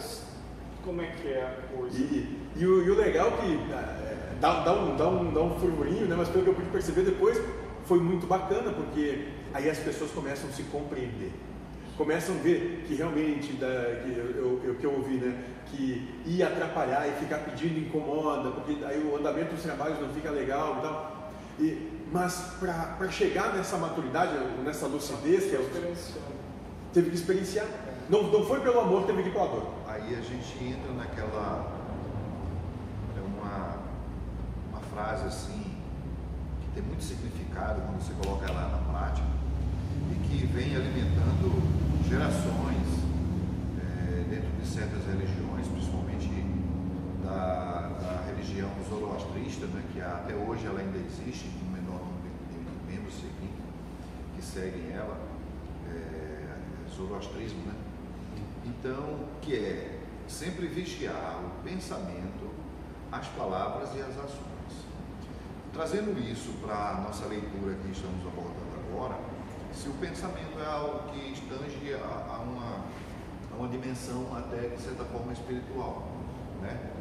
como 0.83 1.01
é 1.01 1.05
que 1.05 1.27
é 1.27 1.43
a 1.43 1.77
coisa. 1.77 1.97
E, 1.97 2.39
e, 2.55 2.65
o, 2.65 2.85
e 2.85 2.91
o, 2.91 2.95
legal 2.95 3.27
é 3.27 3.41
que 3.41 3.53
é, 3.53 4.27
dá, 4.41 4.63
dá, 4.63 4.73
um, 4.73 4.97
dá, 4.97 5.07
um, 5.07 5.33
dá 5.33 5.41
um 5.41 5.59
furmurinho, 5.59 6.07
né? 6.07 6.15
mas 6.17 6.27
pelo 6.29 6.43
que 6.43 6.49
eu 6.49 6.55
pude 6.55 6.69
perceber 6.69 7.03
depois, 7.03 7.37
foi 7.85 7.99
muito 7.99 8.25
bacana, 8.25 8.71
porque 8.71 9.27
aí 9.53 9.69
as 9.69 9.79
pessoas 9.79 10.11
começam 10.11 10.49
a 10.49 10.53
se 10.53 10.63
compreender 10.63 11.31
começam 11.97 12.35
a 12.35 12.39
ver 12.39 12.85
que 12.87 12.95
realmente, 12.95 13.53
da, 13.53 13.67
que 13.67 14.17
eu, 14.17 14.61
eu, 14.63 14.75
que 14.75 14.83
eu 14.85 14.93
ouvi, 14.93 15.17
né, 15.17 15.43
que 15.67 16.21
ia 16.25 16.47
atrapalhar 16.47 17.07
e 17.07 17.11
ficar 17.19 17.39
pedindo 17.39 17.79
incomoda, 17.79 18.51
porque 18.51 18.83
aí 18.83 18.99
o 18.99 19.15
andamento 19.15 19.53
dos 19.53 19.63
trabalhos 19.63 19.99
não 19.99 20.09
fica 20.09 20.29
legal 20.29 20.77
e 20.77 20.81
tal. 20.81 21.31
E, 21.59 21.89
mas 22.11 22.55
para 22.59 23.09
chegar 23.09 23.53
nessa 23.55 23.77
maturidade, 23.77 24.33
nessa 24.63 24.87
lucidez, 24.87 25.45
que 25.45 25.55
é 25.55 25.59
o, 25.59 25.69
teve 26.91 27.09
que 27.09 27.15
experienciar. 27.15 27.67
Não, 28.09 28.23
não 28.23 28.45
foi 28.45 28.59
pelo 28.59 28.79
amor, 28.79 29.05
teve 29.05 29.23
que 29.23 29.29
ir 29.29 29.31
pela 29.31 29.47
dor. 29.47 29.67
Aí 29.87 30.15
a 30.15 30.21
gente 30.21 30.63
entra 30.63 30.91
naquela. 30.93 31.71
É 33.15 33.21
uma, 33.21 33.79
uma 34.71 34.81
frase 34.93 35.27
assim, 35.27 35.62
tem 36.73 36.83
muito 36.83 37.03
significado 37.03 37.81
quando 37.81 38.01
você 38.01 38.13
coloca 38.13 38.45
ela 38.45 38.69
na 38.69 38.91
prática 38.91 39.27
e 40.11 40.15
que 40.27 40.45
vem 40.47 40.75
alimentando 40.75 41.61
gerações 42.09 42.87
é, 43.77 44.23
dentro 44.29 44.49
de 44.59 44.67
certas 44.67 45.05
religiões, 45.05 45.67
principalmente 45.67 46.29
da, 47.23 47.89
da 48.01 48.23
religião 48.25 48.69
zoroastrista, 48.89 49.67
né, 49.67 49.83
que 49.93 50.01
até 50.01 50.33
hoje 50.33 50.65
ela 50.65 50.79
ainda 50.79 50.97
existe, 50.97 51.49
com 51.59 51.67
um 51.67 51.71
menor 51.71 51.99
número 51.99 52.33
de 52.49 52.91
membros 52.91 53.15
que 54.35 54.41
seguem 54.41 54.91
ela, 54.91 55.17
é, 55.89 56.47
zoroastrismo, 56.95 57.61
né? 57.67 57.73
Então, 58.65 59.27
que 59.41 59.55
é 59.55 59.99
sempre 60.27 60.67
vigiar 60.67 61.39
o 61.43 61.63
pensamento, 61.63 62.51
as 63.11 63.27
palavras 63.27 63.89
e 63.95 64.01
as 64.01 64.17
ações. 64.17 64.52
Trazendo 65.73 66.19
isso 66.19 66.53
para 66.61 66.91
a 66.91 67.01
nossa 67.01 67.25
leitura 67.25 67.73
que 67.73 67.91
estamos 67.91 68.23
abordando 68.27 68.75
agora, 68.87 69.17
se 69.73 69.89
o 69.89 69.93
pensamento 69.93 70.59
é 70.59 70.65
algo 70.67 71.11
que 71.11 71.33
estange 71.33 71.95
a, 71.95 72.35
a, 72.35 72.43
uma, 72.43 72.85
a 73.51 73.55
uma 73.57 73.67
dimensão 73.67 74.37
até, 74.37 74.67
de 74.67 74.79
certa 74.79 75.03
forma, 75.05 75.33
espiritual, 75.33 76.09
né? 76.61 76.91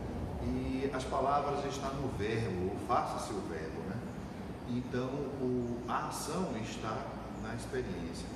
E 0.43 0.91
as 0.91 1.05
palavras 1.05 1.63
estão 1.67 1.93
no 1.97 2.09
verbo, 2.17 2.75
faça-se 2.89 3.35
o 3.35 3.41
verbo, 3.43 3.83
né? 3.91 3.97
Então, 4.71 5.11
o, 5.43 5.79
a 5.87 6.09
ação 6.09 6.53
está 6.63 6.97
na 7.43 7.55
experiência, 7.55 8.27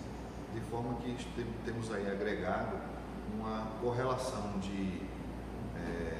de 0.53 0.61
forma 0.71 0.97
que 0.97 1.17
temos 1.65 1.91
aí 1.91 2.11
agregado 2.11 2.77
uma 3.35 3.69
correlação 3.81 4.59
de 4.61 5.01
é, 5.77 6.16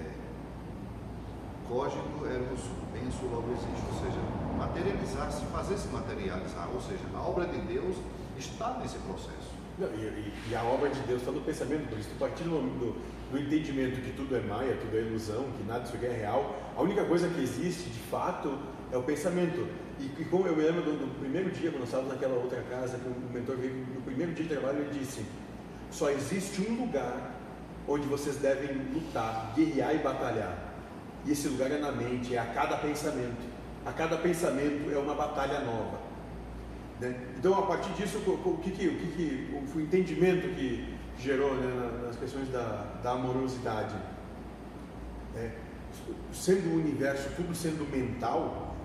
código 1.69 2.27
ergo 2.27 2.57
penso 2.93 3.27
logo 3.31 3.53
existe, 3.53 3.87
ou 3.93 3.99
seja, 4.01 4.21
materializar-se, 4.57 5.45
fazer-se 5.47 5.89
materializar, 5.89 6.69
ou 6.73 6.81
seja, 6.81 7.05
a 7.15 7.21
obra 7.21 7.47
de 7.47 7.61
Deus 7.61 7.97
está 8.39 8.79
nesse 8.81 8.99
processo. 8.99 9.57
Não, 9.79 9.89
e, 9.89 10.33
e, 10.51 10.55
a 10.55 10.63
obra 10.63 10.89
de 10.89 11.01
Deus 11.01 11.21
está 11.21 11.31
no 11.31 11.43
pensamento, 11.43 11.89
por 11.91 11.99
isso, 11.99 12.09
a 12.17 12.19
partir 12.19 12.45
do, 12.45 12.63
do, 12.79 12.97
do, 13.31 13.39
entendimento 13.39 14.01
que 14.01 14.13
tudo 14.13 14.35
é 14.35 14.41
maia, 14.41 14.75
tudo 14.81 14.97
é 14.97 15.01
ilusão, 15.01 15.45
que 15.57 15.65
nada 15.65 15.81
disso 15.81 15.97
aqui 15.97 16.07
é 16.07 16.13
real, 16.13 16.57
a 16.75 16.81
única 16.81 17.05
coisa 17.05 17.29
que 17.29 17.43
existe 17.43 17.91
de 17.91 17.99
fato 18.11 18.59
é 18.91 18.97
o 18.97 19.03
pensamento. 19.03 19.69
E, 20.01 20.23
e 20.23 20.25
como 20.31 20.47
eu 20.47 20.57
me 20.57 20.63
lembro 20.63 20.83
do, 20.83 20.93
do, 20.93 21.21
primeiro 21.21 21.51
dia, 21.51 21.71
quando 21.71 21.81
nós 21.81 21.89
estávamos 21.89 22.13
naquela 22.13 22.37
outra 22.37 22.63
casa, 22.63 22.97
que 22.97 23.07
o 23.07 23.33
mentor 23.33 23.57
veio, 23.57 23.75
no 23.95 24.01
primeiro 24.01 24.33
dia 24.33 24.47
de 24.47 24.55
trabalho, 24.55 24.79
ele 24.79 24.99
disse: 24.99 25.23
só 25.91 26.11
existe 26.11 26.63
um 26.63 26.87
lugar 26.87 27.35
onde 27.87 28.07
vocês 28.07 28.37
devem 28.37 28.77
lutar, 28.95 29.53
guerrear 29.55 29.95
e 29.95 29.99
batalhar. 29.99 30.76
E 31.27 31.33
esse 31.33 31.49
lugar 31.49 31.71
é 31.71 31.79
na 31.79 31.91
mente, 31.91 32.35
é 32.35 32.39
a 32.39 32.47
cada 32.47 32.77
pensamento. 32.77 33.45
A 33.85 33.93
cada 33.93 34.17
pensamento 34.17 34.93
é 34.93 34.97
uma 34.97 35.15
batalha 35.15 35.61
nova. 35.61 35.99
Né? 37.01 37.15
Então, 37.37 37.59
a 37.59 37.63
partir 37.63 37.93
disso, 37.95 38.19
o 38.19 38.59
que, 38.63 38.71
que, 38.71 38.87
o, 38.87 38.97
que, 38.97 39.63
o 39.75 39.81
entendimento 39.81 40.49
que 40.55 40.95
gerou 41.19 41.55
né, 41.55 42.03
nas 42.07 42.17
questões 42.17 42.49
da, 42.49 42.85
da 43.03 43.13
amorosidade? 43.13 43.95
Né? 45.35 45.53
Sendo 46.33 46.71
o 46.71 46.77
universo 46.77 47.29
tudo 47.37 47.55
sendo 47.55 47.91
mental, 47.91 48.77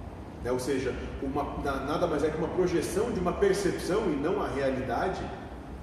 né? 0.43 0.51
ou 0.51 0.59
seja, 0.59 0.93
uma, 1.21 1.57
nada 1.63 2.07
mais 2.07 2.23
é 2.23 2.29
que 2.29 2.37
uma 2.37 2.47
projeção 2.47 3.11
de 3.11 3.19
uma 3.19 3.33
percepção 3.33 4.11
e 4.11 4.15
não 4.15 4.41
a 4.41 4.47
realidade, 4.47 5.21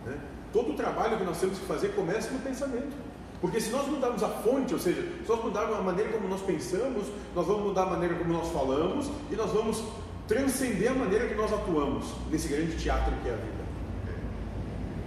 né? 0.05 0.19
todo 0.53 0.73
o 0.73 0.75
trabalho 0.75 1.19
que 1.19 1.25
nós 1.25 1.39
temos 1.39 1.59
que 1.59 1.67
fazer 1.67 1.95
começa 1.95 2.31
no 2.31 2.41
pensamento. 2.41 2.97
Porque 3.41 3.61
se 3.61 3.71
nós 3.71 3.87
mudarmos 3.87 4.23
a 4.23 4.29
fonte, 4.29 4.75
ou 4.75 4.81
seja, 4.81 5.01
se 5.01 5.29
nós 5.29 5.43
mudarmos 5.45 5.79
a 5.79 5.83
maneira 5.83 6.11
como 6.13 6.29
nós 6.29 6.41
pensamos, 6.41 7.07
nós 7.35 7.47
vamos 7.47 7.67
mudar 7.67 7.83
a 7.83 7.91
maneira 7.91 8.17
como 8.17 8.33
nós 8.33 8.49
falamos 8.51 9.11
e 9.31 9.37
nós 9.37 9.53
vamos 9.53 9.85
transcender 10.27 10.91
a 10.91 10.95
maneira 10.95 11.29
que 11.29 11.35
nós 11.35 11.53
atuamos 11.53 12.13
nesse 12.31 12.49
grande 12.49 12.77
teatro 12.77 13.15
que 13.23 13.29
é 13.29 13.33
a 13.33 13.37
vida. 13.37 13.65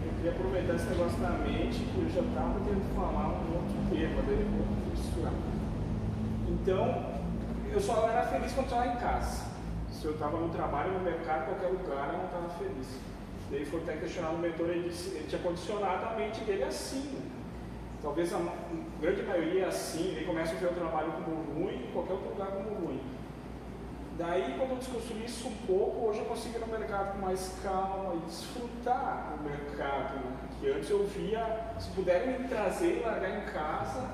Eu 0.06 0.14
queria 0.16 0.32
aproveitar 0.32 0.76
esse 0.76 0.86
negócio 0.86 1.18
da 1.20 1.30
mente, 1.30 1.80
que 1.80 1.98
eu 1.98 2.10
já 2.10 2.22
estava 2.22 2.60
tentando 2.60 2.96
falar 2.96 3.28
um 3.28 3.56
outro 3.56 3.76
tema, 3.90 4.22
daí 4.26 4.40
eu. 4.40 4.72
Então, 6.50 7.06
eu 7.72 7.80
só 7.82 8.08
era 8.08 8.24
feliz 8.28 8.52
quando 8.54 8.68
estava 8.68 8.88
em 8.88 8.96
casa. 8.98 9.46
Se 9.92 10.06
eu 10.06 10.12
estava 10.12 10.38
no 10.38 10.50
trabalho, 10.50 10.94
no 10.94 11.00
mercado, 11.02 11.46
qualquer 11.46 11.68
lugar, 11.68 12.14
eu 12.14 12.18
não 12.20 12.26
estava 12.26 12.50
feliz. 12.58 12.88
Daí 13.50 13.66
foi 13.66 13.82
até 13.82 13.98
questionar 13.98 14.30
o 14.30 14.38
mentor, 14.38 14.70
ele 14.70 14.90
disse, 14.90 15.10
ele 15.10 15.26
tinha 15.28 15.42
condicionado 15.42 16.06
a 16.06 16.16
mente 16.16 16.40
dele 16.42 16.64
assim. 16.64 17.31
Talvez 18.02 18.34
a 18.34 18.40
grande 19.00 19.22
maioria 19.24 19.66
é 19.66 19.68
assim, 19.68 20.16
ele 20.16 20.26
começa 20.26 20.54
a 20.54 20.56
ver 20.56 20.68
o 20.68 20.74
trabalho 20.74 21.12
como 21.12 21.44
ruim, 21.54 21.86
em 21.88 21.92
qualquer 21.92 22.14
outro 22.14 22.30
lugar 22.30 22.48
como 22.48 22.88
ruim. 22.88 23.00
Daí, 24.18 24.56
quando 24.58 24.72
eu 24.72 24.78
desconstruí 24.78 25.26
isso 25.26 25.48
um 25.48 25.56
pouco, 25.68 26.08
hoje 26.08 26.20
eu 26.20 26.26
consigo 26.26 26.58
ir 26.58 26.62
no 26.62 26.68
mercado 26.68 27.14
com 27.14 27.26
mais 27.26 27.56
calma 27.64 28.16
e 28.16 28.26
desfrutar 28.26 29.36
o 29.40 29.44
mercado. 29.44 30.16
Né? 30.16 30.38
Que 30.60 30.70
antes 30.70 30.90
eu 30.90 31.06
via, 31.06 31.74
se 31.80 31.90
puderem 31.92 32.40
me 32.40 32.48
trazer 32.48 32.98
e 32.98 33.00
largar 33.02 33.30
em 33.30 33.46
casa, 33.52 34.10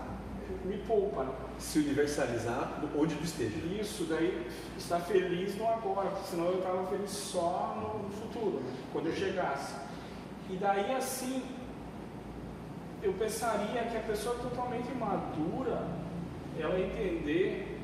me 0.63 0.77
poupa. 0.79 1.24
Né? 1.24 1.32
Se 1.58 1.79
universalizar 1.79 2.82
onde 2.96 3.15
tu 3.15 3.24
esteja. 3.24 3.58
Isso, 3.82 4.06
daí 4.06 4.48
estar 4.77 5.00
feliz 5.00 5.58
no 5.58 5.67
agora, 5.67 6.12
senão 6.24 6.46
eu 6.46 6.60
estava 6.60 6.86
feliz 6.88 7.10
só 7.10 7.75
no 7.75 8.10
futuro, 8.10 8.62
né? 8.62 8.72
quando 8.94 9.08
eu 9.08 9.13
chegasse. 9.13 9.75
E 10.50 10.56
daí, 10.56 10.96
assim, 10.96 11.44
eu 13.01 13.13
pensaria 13.13 13.84
que 13.84 13.98
a 13.98 14.01
pessoa 14.01 14.36
totalmente 14.36 14.92
madura, 14.94 15.88
ela 16.60 16.80
entender 16.80 17.80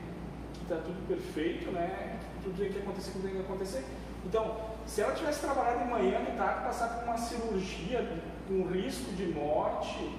que 0.53 0.63
está 0.63 0.77
tudo 0.77 1.08
perfeito, 1.08 1.72
né? 1.72 2.20
Tudo 2.43 2.58
tem 2.58 2.72
que 2.72 2.79
acontecer 2.79 3.12
como 3.12 3.24
tem 3.24 3.34
que 3.36 3.41
acontecer. 3.41 3.86
Então, 4.25 4.58
se 4.86 5.01
ela 5.01 5.13
tivesse 5.13 5.41
trabalhado 5.41 5.79
de 5.79 5.89
manhã 5.89 6.20
e 6.22 6.38
tarde, 6.38 6.65
passar 6.65 6.88
por 6.88 7.03
uma 7.03 7.17
cirurgia 7.17 8.08
com 8.48 8.67
risco 8.67 9.12
de 9.13 9.27
morte, 9.27 10.17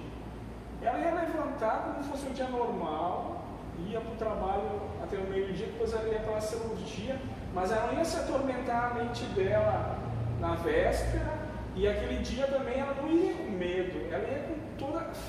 ela 0.81 0.99
ia 0.99 1.13
levantar 1.13 1.83
como 1.83 2.03
se 2.03 2.09
fosse 2.09 2.27
um 2.27 2.33
dia 2.33 2.47
normal, 2.47 3.43
ia 3.87 3.99
para 3.99 4.11
o 4.11 4.15
trabalho 4.15 4.81
até 5.03 5.17
o 5.17 5.27
meio-dia, 5.29 5.67
depois 5.67 5.93
ela 5.93 6.07
ia 6.07 6.19
para 6.19 6.37
a 6.37 6.41
cirurgia, 6.41 7.19
mas 7.53 7.71
ela 7.71 7.87
não 7.87 7.97
ia 7.97 8.05
se 8.05 8.17
atormentar 8.17 8.91
a 8.91 8.93
mente 8.95 9.23
dela 9.25 9.97
na 10.39 10.55
véspera, 10.55 11.45
e 11.75 11.87
aquele 11.87 12.21
dia 12.21 12.47
também 12.47 12.79
ela 12.79 12.93
não 13.01 13.09
ia 13.09 13.33
com 13.33 13.51
medo, 13.51 14.13
ela 14.13 14.23
ia 14.23 14.43
com 14.47 14.54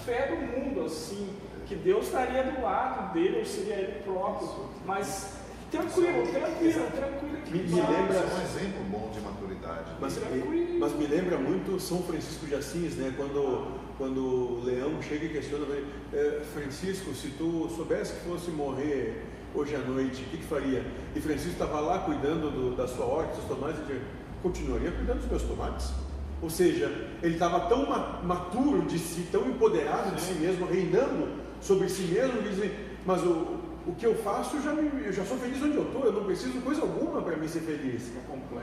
fé 0.04 0.28
do 0.28 0.36
mundo, 0.36 0.84
assim, 0.84 1.28
que 1.66 1.74
Deus 1.74 2.06
estaria 2.06 2.44
do 2.44 2.62
lado 2.62 3.12
dele, 3.12 3.38
ou 3.38 3.44
seria 3.44 3.74
ele 3.74 4.02
próprio, 4.02 4.70
mas 4.84 5.36
tranquilo, 5.70 6.26
tranquilo, 6.30 6.90
tranquilo. 6.94 7.38
Me, 7.50 7.58
me 7.58 7.80
lembra 7.80 8.16
é 8.16 8.34
um 8.34 8.42
exemplo 8.42 8.84
bom 8.90 9.10
de 9.12 9.20
maturidade. 9.20 9.90
Mas, 10.00 10.16
me, 10.16 10.78
mas 10.78 10.92
me 10.92 11.06
lembra 11.06 11.38
muito 11.38 11.80
São 11.80 12.02
Francisco 12.02 12.46
de 12.46 12.54
Assis, 12.54 12.94
né? 12.96 13.12
Quando, 13.16 13.72
quando 13.98 14.20
o 14.20 14.64
leão 14.64 15.02
chega 15.02 15.26
e 15.26 15.28
questiona, 15.28 15.66
é, 16.12 16.42
Francisco, 16.52 17.12
se 17.14 17.28
tu 17.30 17.68
soubesse 17.74 18.14
que 18.14 18.28
fosse 18.28 18.50
morrer 18.50 19.24
hoje 19.54 19.74
à 19.74 19.78
noite, 19.78 20.22
o 20.22 20.26
que, 20.26 20.38
que 20.38 20.44
faria? 20.44 20.84
E 21.14 21.20
Francisco 21.20 21.52
estava 21.52 21.80
lá 21.80 22.00
cuidando 22.00 22.50
do, 22.50 22.76
da 22.76 22.86
sua 22.86 23.06
horta, 23.06 23.34
dos 23.36 23.44
tomates, 23.46 23.80
e 23.90 24.00
continuaria 24.42 24.92
cuidando 24.92 25.20
dos 25.20 25.28
meus 25.28 25.42
tomates. 25.42 26.05
Ou 26.42 26.50
seja, 26.50 26.86
ele 27.22 27.34
estava 27.34 27.60
tão 27.60 27.86
maturo 28.22 28.82
de 28.82 28.98
si, 28.98 29.26
tão 29.32 29.48
empoderado 29.48 30.14
de 30.14 30.20
si 30.20 30.34
mesmo, 30.34 30.66
reinando 30.66 31.28
sobre 31.60 31.88
si 31.88 32.02
mesmo, 32.02 32.42
que 32.42 32.50
dizem, 32.50 32.70
mas 33.06 33.22
o, 33.22 33.58
o 33.86 33.94
que 33.96 34.04
eu 34.04 34.14
faço, 34.16 34.56
eu 34.56 34.62
já, 34.62 34.72
me, 34.72 35.06
eu 35.06 35.12
já 35.12 35.24
sou 35.24 35.38
feliz 35.38 35.62
onde 35.62 35.76
eu 35.76 35.84
estou, 35.84 36.04
eu 36.04 36.12
não 36.12 36.24
preciso 36.24 36.52
de 36.52 36.58
coisa 36.58 36.82
alguma 36.82 37.22
para 37.22 37.36
me 37.36 37.48
ser 37.48 37.60
feliz. 37.60 38.12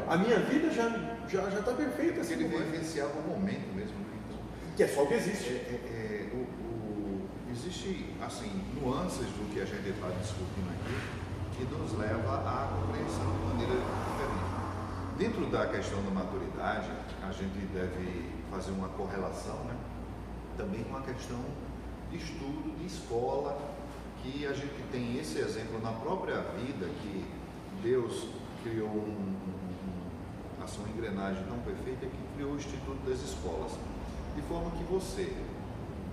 A 0.08 0.18
minha 0.18 0.40
vida 0.40 0.70
já 0.70 0.88
está 0.88 1.14
já, 1.28 1.50
já 1.50 1.62
tá 1.62 1.72
perfeita. 1.72 2.22
Assim, 2.22 2.34
ele 2.34 2.48
vivenciava 2.48 3.20
o 3.20 3.30
momento 3.30 3.74
mesmo. 3.74 3.98
Né? 3.98 4.06
Que 4.76 4.84
é 4.84 4.88
só 4.88 5.04
o 5.04 5.08
que 5.08 5.14
existe. 5.16 5.50
É, 5.50 5.80
é, 5.86 6.30
é, 6.32 6.36
o, 6.36 6.38
o, 6.38 7.28
existe, 7.52 8.06
assim, 8.22 8.52
nuances 8.80 9.26
do 9.26 9.54
que 9.54 9.62
a 9.62 9.66
gente 9.66 9.90
está 9.90 10.10
discutindo 10.10 10.70
aqui 10.70 11.24
que 11.56 11.64
nos 11.76 11.98
leva 11.98 12.36
à 12.36 12.68
compreensão 12.76 13.32
de 13.32 13.46
maneira. 13.48 14.13
Dentro 15.18 15.46
da 15.46 15.68
questão 15.68 16.02
da 16.04 16.10
maturidade, 16.10 16.90
a 17.22 17.32
gente 17.32 17.68
deve 17.72 18.32
fazer 18.50 18.72
uma 18.72 18.90
correlação 18.90 19.64
né? 19.66 19.76
também 20.58 20.84
com 20.86 20.98
a 20.98 21.02
questão 21.02 21.40
de 22.10 22.18
estudo, 22.18 22.76
de 22.80 22.88
escola, 22.88 23.60
que 24.24 24.44
a 24.48 24.54
gente 24.54 24.82
tem 24.92 25.20
esse 25.20 25.38
exemplo 25.38 25.80
na 25.82 25.92
própria 25.92 26.42
vida, 26.58 26.88
que 27.02 27.26
Deus 27.84 28.28
criou 28.64 28.90
um, 28.90 29.36
um, 29.38 30.80
uma 30.80 30.90
engrenagem 30.90 31.44
tão 31.44 31.60
perfeita 31.60 32.08
que 32.08 32.36
criou 32.36 32.54
o 32.54 32.56
Instituto 32.56 33.08
das 33.08 33.22
Escolas. 33.22 33.74
De 34.36 34.42
forma 34.44 34.72
que 34.72 34.84
você, 34.86 35.32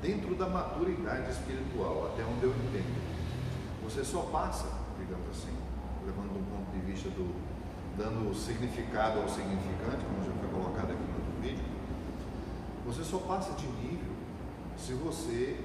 dentro 0.03 0.35
da 0.35 0.47
maturidade 0.47 1.31
espiritual, 1.31 2.13
até 2.13 2.23
onde 2.23 2.45
eu 2.45 2.51
entendo, 2.51 3.01
você 3.83 4.05
só 4.05 4.23
passa, 4.25 4.67
digamos 4.99 5.31
assim, 5.31 5.57
levando 6.05 6.37
um 6.37 6.45
ponto 6.45 6.71
de 6.73 6.81
vista 6.93 7.09
do, 7.09 7.50
dando 7.97 8.35
significado 8.35 9.21
ao 9.21 9.29
significante, 9.29 10.05
como 10.05 10.25
já 10.25 10.33
foi 10.39 10.49
colocado 10.49 10.93
aqui 10.93 11.03
no 11.03 11.15
outro 11.17 11.43
vídeo, 11.43 11.65
você 12.87 13.05
só 13.05 13.19
passa 13.19 13.53
de 13.53 13.67
nível 13.67 14.11
se 14.77 14.93
você 14.95 15.57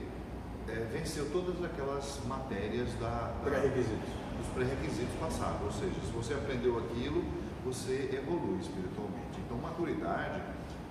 é, 0.67 0.87
venceu 0.91 1.29
todas 1.31 1.63
aquelas 1.63 2.19
matérias 2.27 2.93
da, 2.99 3.09
da 3.09 3.33
pré-requisitos. 3.43 4.09
dos 4.37 4.47
pré-requisitos 4.53 5.15
passados. 5.19 5.61
Ou 5.63 5.71
seja, 5.71 5.95
se 6.05 6.11
você 6.11 6.33
aprendeu 6.33 6.77
aquilo, 6.79 7.23
você 7.63 8.09
evolui 8.13 8.59
espiritualmente. 8.59 9.39
Então, 9.45 9.57
maturidade, 9.57 10.41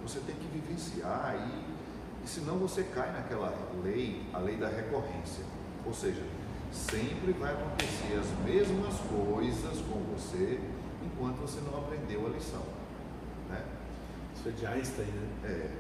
você 0.03 0.21
tem 0.21 0.35
que 0.35 0.47
vivenciar 0.47 1.37
e, 1.37 2.25
e 2.25 2.29
senão 2.29 2.57
você 2.57 2.85
cai 2.85 3.12
naquela 3.12 3.53
lei, 3.83 4.26
a 4.33 4.38
lei 4.38 4.57
da 4.57 4.69
recorrência. 4.69 5.45
Ou 5.85 5.93
seja, 5.93 6.23
sempre 6.73 7.33
vai 7.33 7.53
acontecer 7.53 8.19
as 8.19 8.45
mesmas 8.45 8.95
coisas 9.09 9.81
com 9.83 10.00
você 10.17 10.59
enquanto 11.25 11.40
você 11.40 11.61
não 11.61 11.78
aprendeu 11.78 12.26
a 12.26 12.28
lição. 12.28 12.62
Né? 13.49 13.62
Isso 14.35 14.49
é 14.49 14.52
de 14.52 14.66
Einstein, 14.66 15.07
né? 15.07 15.28
É. 15.45 15.71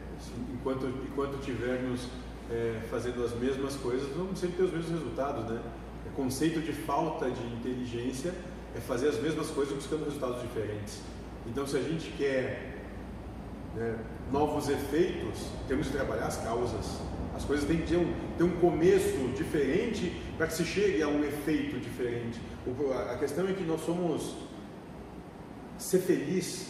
Enquanto, 0.54 0.86
enquanto 0.86 1.44
tivermos 1.44 2.08
é, 2.50 2.80
fazendo 2.90 3.22
as 3.24 3.34
mesmas 3.34 3.76
coisas, 3.76 4.08
vamos 4.16 4.38
sempre 4.38 4.56
ter 4.56 4.62
os 4.62 4.72
mesmos 4.72 4.90
resultados, 4.90 5.44
né? 5.50 5.60
O 6.06 6.10
conceito 6.16 6.60
de 6.60 6.72
falta 6.72 7.30
de 7.30 7.44
inteligência 7.46 8.32
é 8.74 8.80
fazer 8.80 9.08
as 9.08 9.20
mesmas 9.20 9.48
coisas 9.50 9.74
buscando 9.74 10.04
resultados 10.04 10.40
diferentes. 10.42 11.00
Então, 11.46 11.66
se 11.66 11.76
a 11.76 11.82
gente 11.82 12.10
quer 12.12 12.74
né, 13.74 13.98
novos 14.32 14.68
efeitos, 14.68 15.46
temos 15.68 15.88
que 15.88 15.92
trabalhar 15.92 16.26
as 16.26 16.38
causas. 16.38 17.00
As 17.34 17.44
coisas 17.44 17.66
têm 17.66 17.78
que 17.78 17.88
ter 17.88 17.96
um, 17.96 18.14
ter 18.38 18.44
um 18.44 18.56
começo 18.60 19.18
diferente 19.36 20.22
para 20.36 20.46
que 20.46 20.54
se 20.54 20.64
chegue 20.64 21.02
a 21.02 21.08
um 21.08 21.24
efeito 21.24 21.78
diferente. 21.80 22.40
O, 22.66 22.92
a 22.92 23.16
questão 23.18 23.46
é 23.48 23.52
que 23.52 23.64
nós 23.64 23.80
somos. 23.80 24.36
Ser 25.84 25.98
feliz 25.98 26.66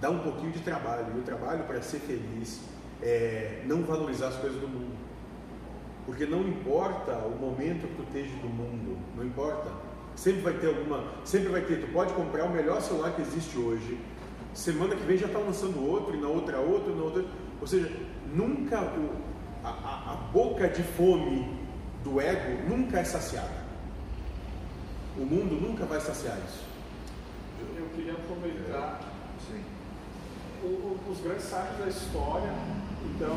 dá 0.00 0.10
um 0.10 0.18
pouquinho 0.18 0.50
de 0.50 0.58
trabalho. 0.58 1.06
E 1.14 1.20
o 1.20 1.22
trabalho 1.22 1.62
para 1.64 1.80
ser 1.82 2.00
feliz 2.00 2.60
é 3.00 3.62
não 3.64 3.82
valorizar 3.82 4.26
as 4.26 4.36
coisas 4.38 4.60
do 4.60 4.66
mundo. 4.66 4.96
Porque 6.04 6.26
não 6.26 6.40
importa 6.40 7.12
o 7.18 7.38
momento 7.38 7.86
que 7.86 7.94
tu 7.94 8.02
esteja 8.02 8.36
do 8.38 8.48
mundo, 8.48 8.98
não 9.16 9.24
importa. 9.24 9.70
Sempre 10.16 10.40
vai 10.40 10.54
ter 10.54 10.66
alguma, 10.66 11.04
sempre 11.24 11.48
vai 11.48 11.60
ter, 11.60 11.80
tu 11.80 11.92
pode 11.92 12.12
comprar 12.14 12.44
o 12.46 12.50
melhor 12.50 12.82
celular 12.82 13.12
que 13.12 13.22
existe 13.22 13.56
hoje. 13.56 13.96
Semana 14.52 14.96
que 14.96 15.04
vem 15.04 15.16
já 15.16 15.26
está 15.26 15.38
lançando 15.38 15.88
outro, 15.88 16.16
e 16.16 16.20
na 16.20 16.26
outra 16.26 16.58
outro, 16.58 16.92
e 16.92 16.96
na 16.96 17.04
outra. 17.04 17.24
Ou 17.60 17.66
seja, 17.68 17.88
nunca 18.34 18.80
o, 18.80 19.14
a, 19.62 19.68
a, 19.68 20.12
a 20.12 20.16
boca 20.32 20.66
de 20.66 20.82
fome 20.82 21.56
do 22.02 22.20
ego 22.20 22.68
nunca 22.68 22.98
é 22.98 23.04
saciada. 23.04 23.64
O 25.16 25.20
mundo 25.20 25.54
nunca 25.54 25.86
vai 25.86 26.00
saciar 26.00 26.36
isso. 26.48 26.69
Queria 28.00 28.14
aproveitar 28.14 28.98
Sim. 29.46 29.62
o- 30.62 30.66
o- 30.66 31.00
os 31.10 31.20
grandes 31.20 31.44
sábios 31.44 31.76
da 31.80 31.86
história, 31.86 32.50
então, 33.04 33.36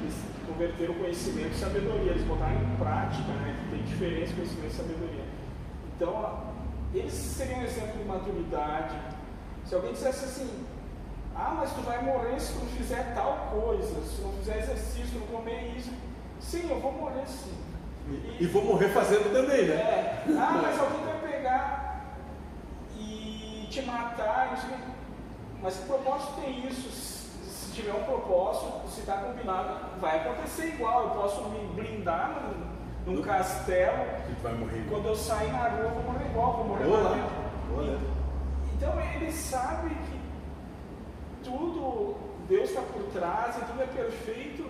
eles 0.00 0.14
converteram 0.48 0.94
conhecimento 0.94 1.48
em 1.54 1.58
sabedoria, 1.58 2.12
eles 2.12 2.24
botaram 2.24 2.54
em 2.54 2.76
prática, 2.78 3.28
né? 3.30 3.58
que 3.62 3.76
Tem 3.76 3.84
diferença 3.84 4.32
conhecimento 4.32 4.72
e 4.72 4.74
sabedoria. 4.74 5.24
Então, 5.94 6.14
ó, 6.14 6.38
eles 6.94 7.12
seriam 7.12 7.58
um 7.60 7.62
exemplo 7.64 7.98
de 7.98 8.04
maturidade. 8.04 8.96
Se 9.66 9.74
alguém 9.74 9.92
dissesse 9.92 10.24
assim, 10.24 10.64
ah, 11.36 11.56
mas 11.58 11.74
tu 11.74 11.82
vai 11.82 12.02
morrer 12.02 12.40
se 12.40 12.54
tu 12.54 12.60
não 12.60 12.72
fizer 12.72 13.12
tal 13.14 13.50
coisa, 13.52 14.00
se 14.00 14.22
não 14.22 14.32
fizer 14.32 14.60
exercício, 14.60 15.20
não 15.20 15.26
comer 15.26 15.74
isso. 15.76 15.92
Sim, 16.40 16.70
eu 16.70 16.80
vou 16.80 16.92
morrer 16.92 17.26
sim. 17.26 17.52
E, 18.08 18.44
e 18.44 18.46
vou 18.46 18.64
morrer 18.64 18.88
fazendo 18.88 19.30
também, 19.30 19.66
né? 19.66 19.74
É. 19.74 19.89
combinado, 29.40 30.00
vai 30.00 30.20
acontecer 30.20 30.66
igual. 30.68 31.04
Eu 31.04 31.10
posso 31.10 31.44
me 31.48 31.66
blindar 31.74 32.42
num, 33.06 33.12
num 33.12 33.18
No- 33.20 33.24
castelo. 33.24 34.04
E 34.28 34.42
vai 34.42 34.54
morrer. 34.54 34.84
Quando 34.88 35.06
eu 35.08 35.16
sair 35.16 35.50
na 35.52 35.68
rua, 35.68 35.80
eu 35.84 35.90
vou 35.90 36.02
morrer 36.12 36.26
igual, 36.26 36.56
vou 36.58 36.66
morrer 36.66 36.84
Olá. 36.86 37.00
lá 37.00 37.14
dentro. 37.14 37.30
Olá. 37.76 37.98
Então 38.76 39.00
ele 39.00 39.32
sabe 39.32 39.90
que 39.90 40.20
tudo, 41.44 42.16
Deus 42.48 42.68
está 42.70 42.82
por 42.82 43.02
trás 43.12 43.56
e 43.56 43.60
tudo 43.64 43.82
é 43.82 43.86
perfeito, 43.86 44.64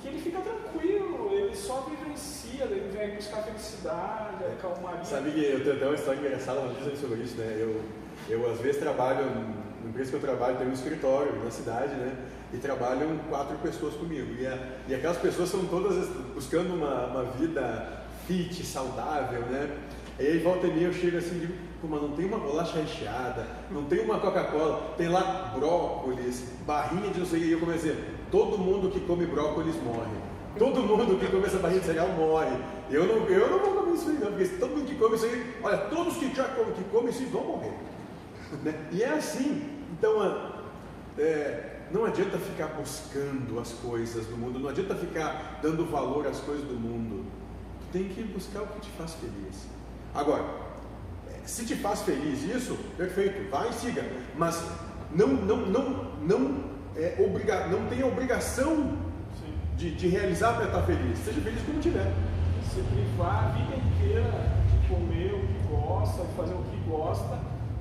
que 0.00 0.08
ele 0.08 0.20
fica 0.20 0.38
tranquilo, 0.40 1.30
ele 1.32 1.56
só 1.56 1.80
vivencia, 1.88 2.64
ele 2.64 2.90
vem 2.96 3.16
buscar 3.16 3.42
felicidade, 3.42 4.44
acalmaria. 4.58 5.04
Sabe 5.04 5.32
que 5.32 5.44
eu 5.44 5.62
tenho 5.64 5.76
até 5.76 5.86
uma 5.86 5.94
história 5.94 6.18
engraçada 6.20 6.60
uma 6.60 6.72
vez 6.74 7.00
sobre 7.00 7.20
isso, 7.22 7.36
né? 7.36 7.56
Eu, 7.58 7.82
eu 8.28 8.50
às 8.50 8.60
vezes 8.60 8.80
trabalho, 8.80 9.24
na 9.82 9.88
empresa 9.90 10.10
que 10.10 10.16
eu 10.16 10.20
trabalho, 10.20 10.56
tem 10.56 10.68
um 10.68 10.72
escritório 10.72 11.34
na 11.42 11.50
cidade, 11.50 11.94
né? 11.94 12.14
E 12.52 12.58
trabalham 12.58 13.18
quatro 13.28 13.56
pessoas 13.58 13.94
comigo. 13.94 14.34
E, 14.38 14.46
a- 14.46 14.58
e 14.88 14.94
aquelas 14.94 15.18
pessoas 15.18 15.48
são 15.48 15.64
todas 15.66 16.08
buscando 16.34 16.74
uma, 16.74 17.06
uma 17.06 17.22
vida 17.24 18.02
fit, 18.26 18.64
saudável, 18.64 19.40
né? 19.42 19.70
E 20.18 20.26
aí 20.26 20.38
volta 20.38 20.66
e 20.66 20.72
meia 20.72 20.86
eu 20.86 20.92
chego 20.94 21.18
assim 21.18 21.36
e 21.36 21.40
digo, 21.40 21.54
pô, 21.80 21.88
mas 21.88 22.00
não 22.00 22.12
tem 22.12 22.24
uma 22.24 22.38
bolacha 22.38 22.78
recheada, 22.78 23.46
não 23.70 23.84
tem 23.84 24.00
uma 24.00 24.18
Coca-Cola, 24.18 24.94
tem 24.96 25.08
lá 25.08 25.52
brócolis, 25.54 26.44
barrinha 26.66 27.10
de 27.10 27.20
não 27.20 27.26
sei 27.26 27.38
o 27.40 27.42
que. 27.42 27.48
E 27.48 27.52
eu 27.52 27.60
comecei, 27.60 27.96
todo 28.30 28.56
mundo 28.56 28.90
que 28.90 29.00
come 29.00 29.26
brócolis 29.26 29.74
morre. 29.84 30.16
Todo 30.58 30.80
mundo 30.82 31.18
que 31.20 31.26
come 31.26 31.44
essa 31.44 31.58
barrinha 31.58 31.80
de 31.80 31.86
cereal 31.86 32.08
morre. 32.08 32.56
Eu 32.90 33.04
não, 33.06 33.26
eu 33.26 33.50
não 33.50 33.58
vou 33.58 33.74
comer 33.82 33.94
isso 33.94 34.08
aí, 34.08 34.14
não, 34.18 34.28
porque 34.32 34.44
todo 34.56 34.70
mundo 34.70 34.86
que 34.86 34.94
come 34.94 35.16
isso 35.16 35.26
aí, 35.26 35.54
olha, 35.62 35.76
todos 35.78 36.16
que 36.16 36.34
já 36.34 36.44
comem, 36.44 36.72
que 36.72 36.84
comem 36.84 37.10
isso 37.10 37.18
aí 37.22 37.26
vão 37.26 37.44
morrer. 37.44 37.72
Né? 38.64 38.74
E 38.92 39.02
é 39.02 39.08
assim. 39.10 39.68
Então, 39.92 40.22
é, 41.18 41.75
não 41.90 42.04
adianta 42.04 42.38
ficar 42.38 42.68
buscando 42.68 43.60
as 43.60 43.72
coisas 43.72 44.26
do 44.26 44.36
mundo, 44.36 44.58
não 44.58 44.68
adianta 44.68 44.94
ficar 44.94 45.60
dando 45.62 45.84
valor 45.86 46.26
às 46.26 46.40
coisas 46.40 46.64
do 46.64 46.74
mundo. 46.74 47.24
Tu 47.80 47.92
tem 47.92 48.08
que 48.08 48.22
buscar 48.24 48.62
o 48.62 48.66
que 48.66 48.80
te 48.80 48.90
faz 48.90 49.14
feliz. 49.14 49.66
Agora, 50.14 50.44
se 51.44 51.64
te 51.64 51.76
faz 51.76 52.02
feliz 52.02 52.42
isso, 52.42 52.76
perfeito, 52.96 53.48
vai 53.50 53.68
e 53.68 53.72
siga. 53.72 54.04
Mas 54.36 54.62
não, 55.12 55.28
não, 55.28 55.56
não, 55.58 56.12
não, 56.20 56.64
é, 56.96 57.16
obriga, 57.18 57.68
não 57.68 57.86
tem 57.86 58.02
obrigação 58.02 58.96
Sim. 59.38 59.54
de, 59.76 59.94
de 59.94 60.08
realizar 60.08 60.54
para 60.54 60.66
estar 60.66 60.82
feliz. 60.82 61.18
Seja 61.20 61.40
feliz 61.40 61.62
como 61.64 61.80
tiver. 61.80 62.12
Se 62.74 62.80
privar 62.80 63.44
a 63.44 63.48
vida 63.50 63.76
inteira 63.76 64.24
de 64.70 64.88
comer 64.88 65.34
o 65.34 65.40
que 65.40 65.68
gosta, 65.68 66.24
de 66.24 66.34
fazer 66.34 66.54
o 66.54 66.62
que 66.64 66.76
gosta, 66.88 67.38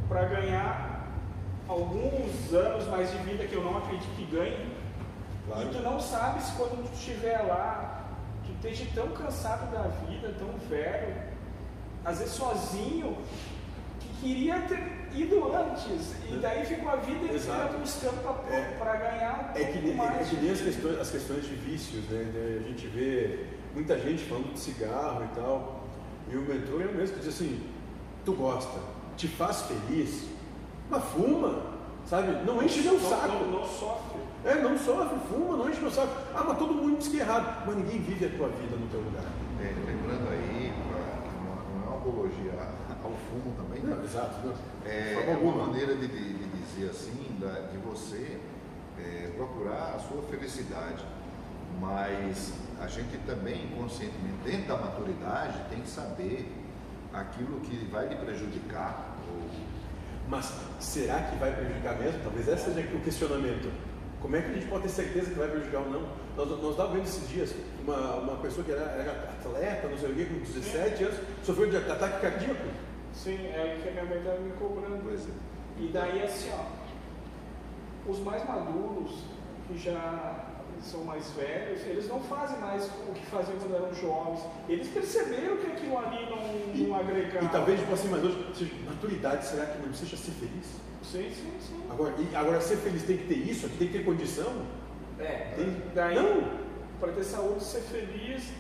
para 0.07 0.25
ganhar 0.25 0.94
alguns 1.67 2.53
anos 2.53 2.87
mais 2.87 3.11
de 3.11 3.17
vida 3.19 3.45
que 3.45 3.55
eu 3.55 3.63
não 3.63 3.77
acredito 3.77 4.15
que 4.15 4.25
ganhe. 4.25 4.67
Claro. 5.47 5.63
E 5.67 5.71
tu 5.71 5.79
não 5.81 5.99
sabe 5.99 6.41
se 6.41 6.51
quando 6.53 6.83
tu 6.89 6.93
estiver 6.93 7.41
lá, 7.43 8.05
tu 8.45 8.51
esteja 8.53 8.89
tão 8.95 9.07
cansado 9.09 9.71
da 9.71 9.83
vida, 10.07 10.33
tão 10.39 10.49
velho, 10.69 11.15
às 12.03 12.19
vezes 12.19 12.33
sozinho, 12.33 13.17
que 13.99 14.07
queria 14.21 14.59
ter 14.61 14.79
ido 15.13 15.53
antes. 15.55 16.15
E 16.29 16.37
daí 16.41 16.65
ficou 16.65 16.89
a 16.89 16.95
vida 16.97 17.17
inteira 17.19 17.35
Exato. 17.35 17.77
buscando 17.77 18.17
É. 18.51 18.61
para 18.77 18.95
ganhar 18.95 19.53
um 19.55 19.59
É 19.59 19.65
que, 19.65 19.79
nem- 19.79 19.91
é 19.91 19.95
mais. 19.95 20.29
que 20.29 20.35
nem 20.37 20.51
as 20.51 20.61
questões, 20.61 20.99
as 20.99 21.11
questões 21.11 21.43
de 21.45 21.55
vícios, 21.55 22.03
né? 22.09 22.23
né? 22.33 22.61
A 22.65 22.67
gente 22.67 22.87
vê 22.87 23.45
muita 23.73 23.97
gente 23.99 24.23
falando 24.23 24.51
de 24.53 24.59
cigarro 24.59 25.23
e 25.31 25.35
tal. 25.39 25.83
E 26.29 26.35
o 26.35 26.41
mentor 26.41 26.81
é 26.81 26.85
o 26.85 26.93
mesmo 26.95 27.15
que 27.17 27.23
diz 27.23 27.35
assim: 27.35 27.61
tu 28.25 28.33
gosta, 28.33 28.79
te 29.15 29.27
faz 29.27 29.61
feliz, 29.63 30.27
mas 30.89 31.03
fuma, 31.05 31.61
sabe? 32.05 32.31
Não 32.45 32.61
enche 32.63 32.81
meu 32.81 32.93
não, 32.99 33.09
saco. 33.09 33.27
Não, 33.27 33.51
não 33.51 33.63
sofre. 33.65 34.19
É, 34.43 34.55
não 34.61 34.77
sofre, 34.77 35.17
fuma, 35.29 35.57
não 35.57 35.69
enche 35.69 35.81
meu 35.81 35.91
saco. 35.91 36.13
Ah, 36.35 36.43
mas 36.47 36.57
todo 36.57 36.73
mundo 36.73 36.97
diz 36.97 37.07
que 37.07 37.17
é 37.19 37.21
errado. 37.21 37.63
Mas 37.65 37.75
ninguém 37.77 37.99
vive 38.01 38.25
a 38.25 38.29
tua 38.37 38.47
vida 38.49 38.75
no 38.75 38.87
teu 38.87 38.99
lugar. 39.01 39.23
É, 39.59 39.73
lembrando 39.85 40.29
aí, 40.31 40.73
não 40.87 40.97
é 40.97 41.87
uma 41.87 41.97
apologia 41.97 42.53
ao 43.03 43.11
fumo 43.11 43.55
também, 43.57 43.81
Não, 43.83 43.97
né? 43.97 44.03
exato. 44.05 44.35
Não. 44.45 44.53
É, 44.85 45.13
é 45.13 45.23
uma 45.27 45.35
alguma. 45.35 45.67
maneira 45.67 45.95
de, 45.95 46.07
de- 46.07 46.33
de 46.33 46.47
dizer 46.61 46.89
assim, 46.91 47.37
da- 47.39 47.61
de 47.71 47.77
você 47.77 48.39
é, 48.99 49.31
procurar 49.35 49.95
a 49.95 49.99
sua 49.99 50.21
felicidade. 50.23 51.03
Mas 51.79 52.53
a 52.79 52.87
gente 52.87 53.17
também, 53.25 53.65
inconscientemente, 53.65 54.37
dentro 54.45 54.67
da 54.67 54.77
maturidade, 54.77 55.59
tem 55.69 55.81
que 55.81 55.89
saber 55.89 56.49
aquilo 57.13 57.59
que 57.61 57.85
vai 57.91 58.07
lhe 58.07 58.15
prejudicar. 58.15 59.15
Ou, 59.27 59.41
Mas 60.27 60.51
será 60.79 61.21
que 61.21 61.35
vai 61.37 61.53
prejudicar 61.53 61.97
mesmo? 61.99 62.19
Talvez 62.23 62.47
esse 62.47 62.73
seja 62.73 62.95
o 62.95 62.99
questionamento. 63.01 63.71
Como 64.21 64.35
é 64.35 64.41
que 64.41 64.49
a 64.49 64.53
gente 64.53 64.67
pode 64.67 64.83
ter 64.83 64.89
certeza 64.89 65.29
que 65.29 65.37
vai 65.37 65.47
prejudicar 65.47 65.81
ou 65.81 65.89
não? 65.89 66.01
Nós, 66.35 66.49
nós 66.49 66.71
estávamos 66.71 66.95
vendo 66.95 67.05
esses 67.05 67.29
dias 67.29 67.55
uma, 67.83 68.15
uma 68.15 68.35
pessoa 68.37 68.65
que 68.65 68.71
era, 68.71 68.81
era 68.81 69.11
atleta, 69.11 69.87
não 69.87 69.97
sei 69.97 70.11
o 70.11 70.15
quê, 70.15 70.25
com 70.25 70.39
17 70.39 71.03
anos, 71.03 71.19
sofreu 71.43 71.69
de 71.69 71.77
ataque 71.77 72.21
cardíaco. 72.21 72.67
Sim, 73.13 73.37
é 73.47 73.77
o 73.77 73.81
que 73.83 73.89
a 73.89 73.91
minha 73.91 74.05
mãe 74.05 74.17
estava 74.17 74.39
me 74.39 74.51
cobrando. 74.53 75.01
Pois 75.03 75.21
é. 75.21 75.31
E 75.77 75.89
daí 75.93 76.23
assim, 76.23 76.49
ó, 76.53 78.09
os 78.09 78.19
mais 78.19 78.45
maduros, 78.47 79.23
que 79.67 79.77
já 79.77 80.44
são 80.81 81.03
mais 81.03 81.29
velhos, 81.31 81.81
eles 81.85 82.07
não 82.07 82.19
fazem 82.21 82.59
mais 82.59 82.85
o 82.85 83.13
que 83.13 83.25
faziam 83.25 83.57
quando 83.59 83.75
eram 83.75 83.93
jovens. 83.93 84.41
Eles 84.69 84.87
perceberam 84.87 85.57
que 85.57 85.67
aquilo 85.67 85.97
ali 85.97 86.27
não, 86.29 86.87
não 86.87 86.95
agregava. 86.95 87.45
E 87.45 87.49
talvez, 87.49 87.79
tipo 87.79 87.93
assim, 87.93 88.07
mas 88.09 88.23
hoje, 88.23 88.45
ou 88.47 88.55
seja, 88.55 88.71
maturidade, 88.85 89.45
será 89.45 89.65
que 89.65 89.85
não 89.85 89.93
seja 89.93 90.17
ser 90.17 90.31
feliz? 90.31 90.65
Sim, 91.03 91.29
sim, 91.33 91.53
sim. 91.59 91.83
Agora, 91.89 92.13
e, 92.17 92.35
agora 92.35 92.61
ser 92.61 92.77
feliz 92.77 93.03
tem 93.03 93.17
que 93.17 93.27
ter 93.27 93.37
isso, 93.37 93.69
tem 93.69 93.87
que 93.87 93.97
ter 93.99 94.05
condição? 94.05 94.65
É, 95.19 95.53
Tem- 95.55 95.81
daí, 95.93 96.15
Não. 96.15 96.43
para 96.99 97.11
ter 97.13 97.23
saúde, 97.23 97.63
ser 97.63 97.81
feliz, 97.81 98.51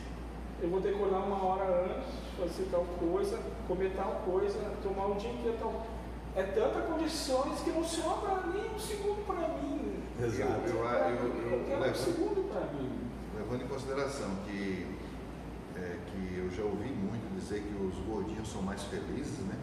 eu 0.61 0.69
vou 0.69 0.81
ter 0.81 0.89
que 0.89 0.95
acordar 0.95 1.19
uma 1.19 1.43
hora 1.43 1.85
antes, 1.85 2.13
fazer 2.39 2.69
tal 2.71 2.85
coisa, 2.99 3.39
comer 3.67 3.91
tal 3.95 4.21
coisa, 4.25 4.59
tomar 4.81 5.07
o 5.07 5.15
dia 5.15 5.31
inteiro 5.31 5.57
tal 5.59 5.85
é 6.35 6.43
tanta 6.43 6.81
condições 6.81 7.61
que 7.61 7.69
não 7.69 7.83
sobra 7.83 8.43
nem 8.53 8.65
um 8.75 8.77
segundo 8.77 9.25
para 9.25 9.47
mim. 9.47 9.84
Exato. 10.23 10.67
Eu, 10.67 10.75
eu, 10.75 10.85
eu, 10.85 11.85
eu, 11.85 12.43
para 12.45 12.73
mim. 12.73 12.89
Levando 13.37 13.63
em 13.63 13.67
consideração 13.67 14.29
que, 14.45 14.87
é, 15.75 15.97
que 16.07 16.37
eu 16.37 16.49
já 16.51 16.63
ouvi 16.63 16.87
muito 16.87 17.25
dizer 17.37 17.61
que 17.61 17.75
os 17.83 17.95
gordinhos 18.05 18.47
são 18.47 18.61
mais 18.61 18.81
felizes, 18.83 19.39
né? 19.39 19.55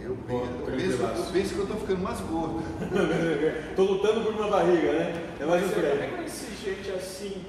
Eu, 0.00 0.14
Bom, 0.14 0.46
penso, 0.64 1.02
eu 1.02 1.32
penso 1.32 1.54
que 1.54 1.60
eu 1.60 1.64
estou 1.64 1.76
ficando 1.80 2.02
mais 2.02 2.20
gordo. 2.20 2.62
Estou 3.70 3.84
lutando 3.84 4.24
por 4.24 4.32
uma 4.32 4.48
barriga, 4.48 4.92
né? 4.92 5.34
É 5.40 5.44
mais 5.44 5.62
Mas 5.62 5.76
eu 5.76 5.90
também 5.90 6.10
conheci 6.10 6.54
gente 6.54 6.90
assim, 6.92 7.44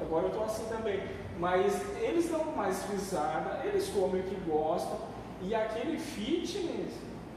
agora 0.00 0.24
eu 0.24 0.28
estou 0.28 0.44
assim 0.44 0.64
também. 0.66 1.00
Mas 1.38 1.80
eles 2.00 2.28
dão 2.28 2.44
mais 2.54 2.84
risada, 2.90 3.62
eles 3.64 3.88
comem 3.88 4.20
o 4.20 4.24
que 4.24 4.34
gostam. 4.48 4.98
E 5.42 5.54
aquele 5.54 5.98
fitness, 5.98 6.92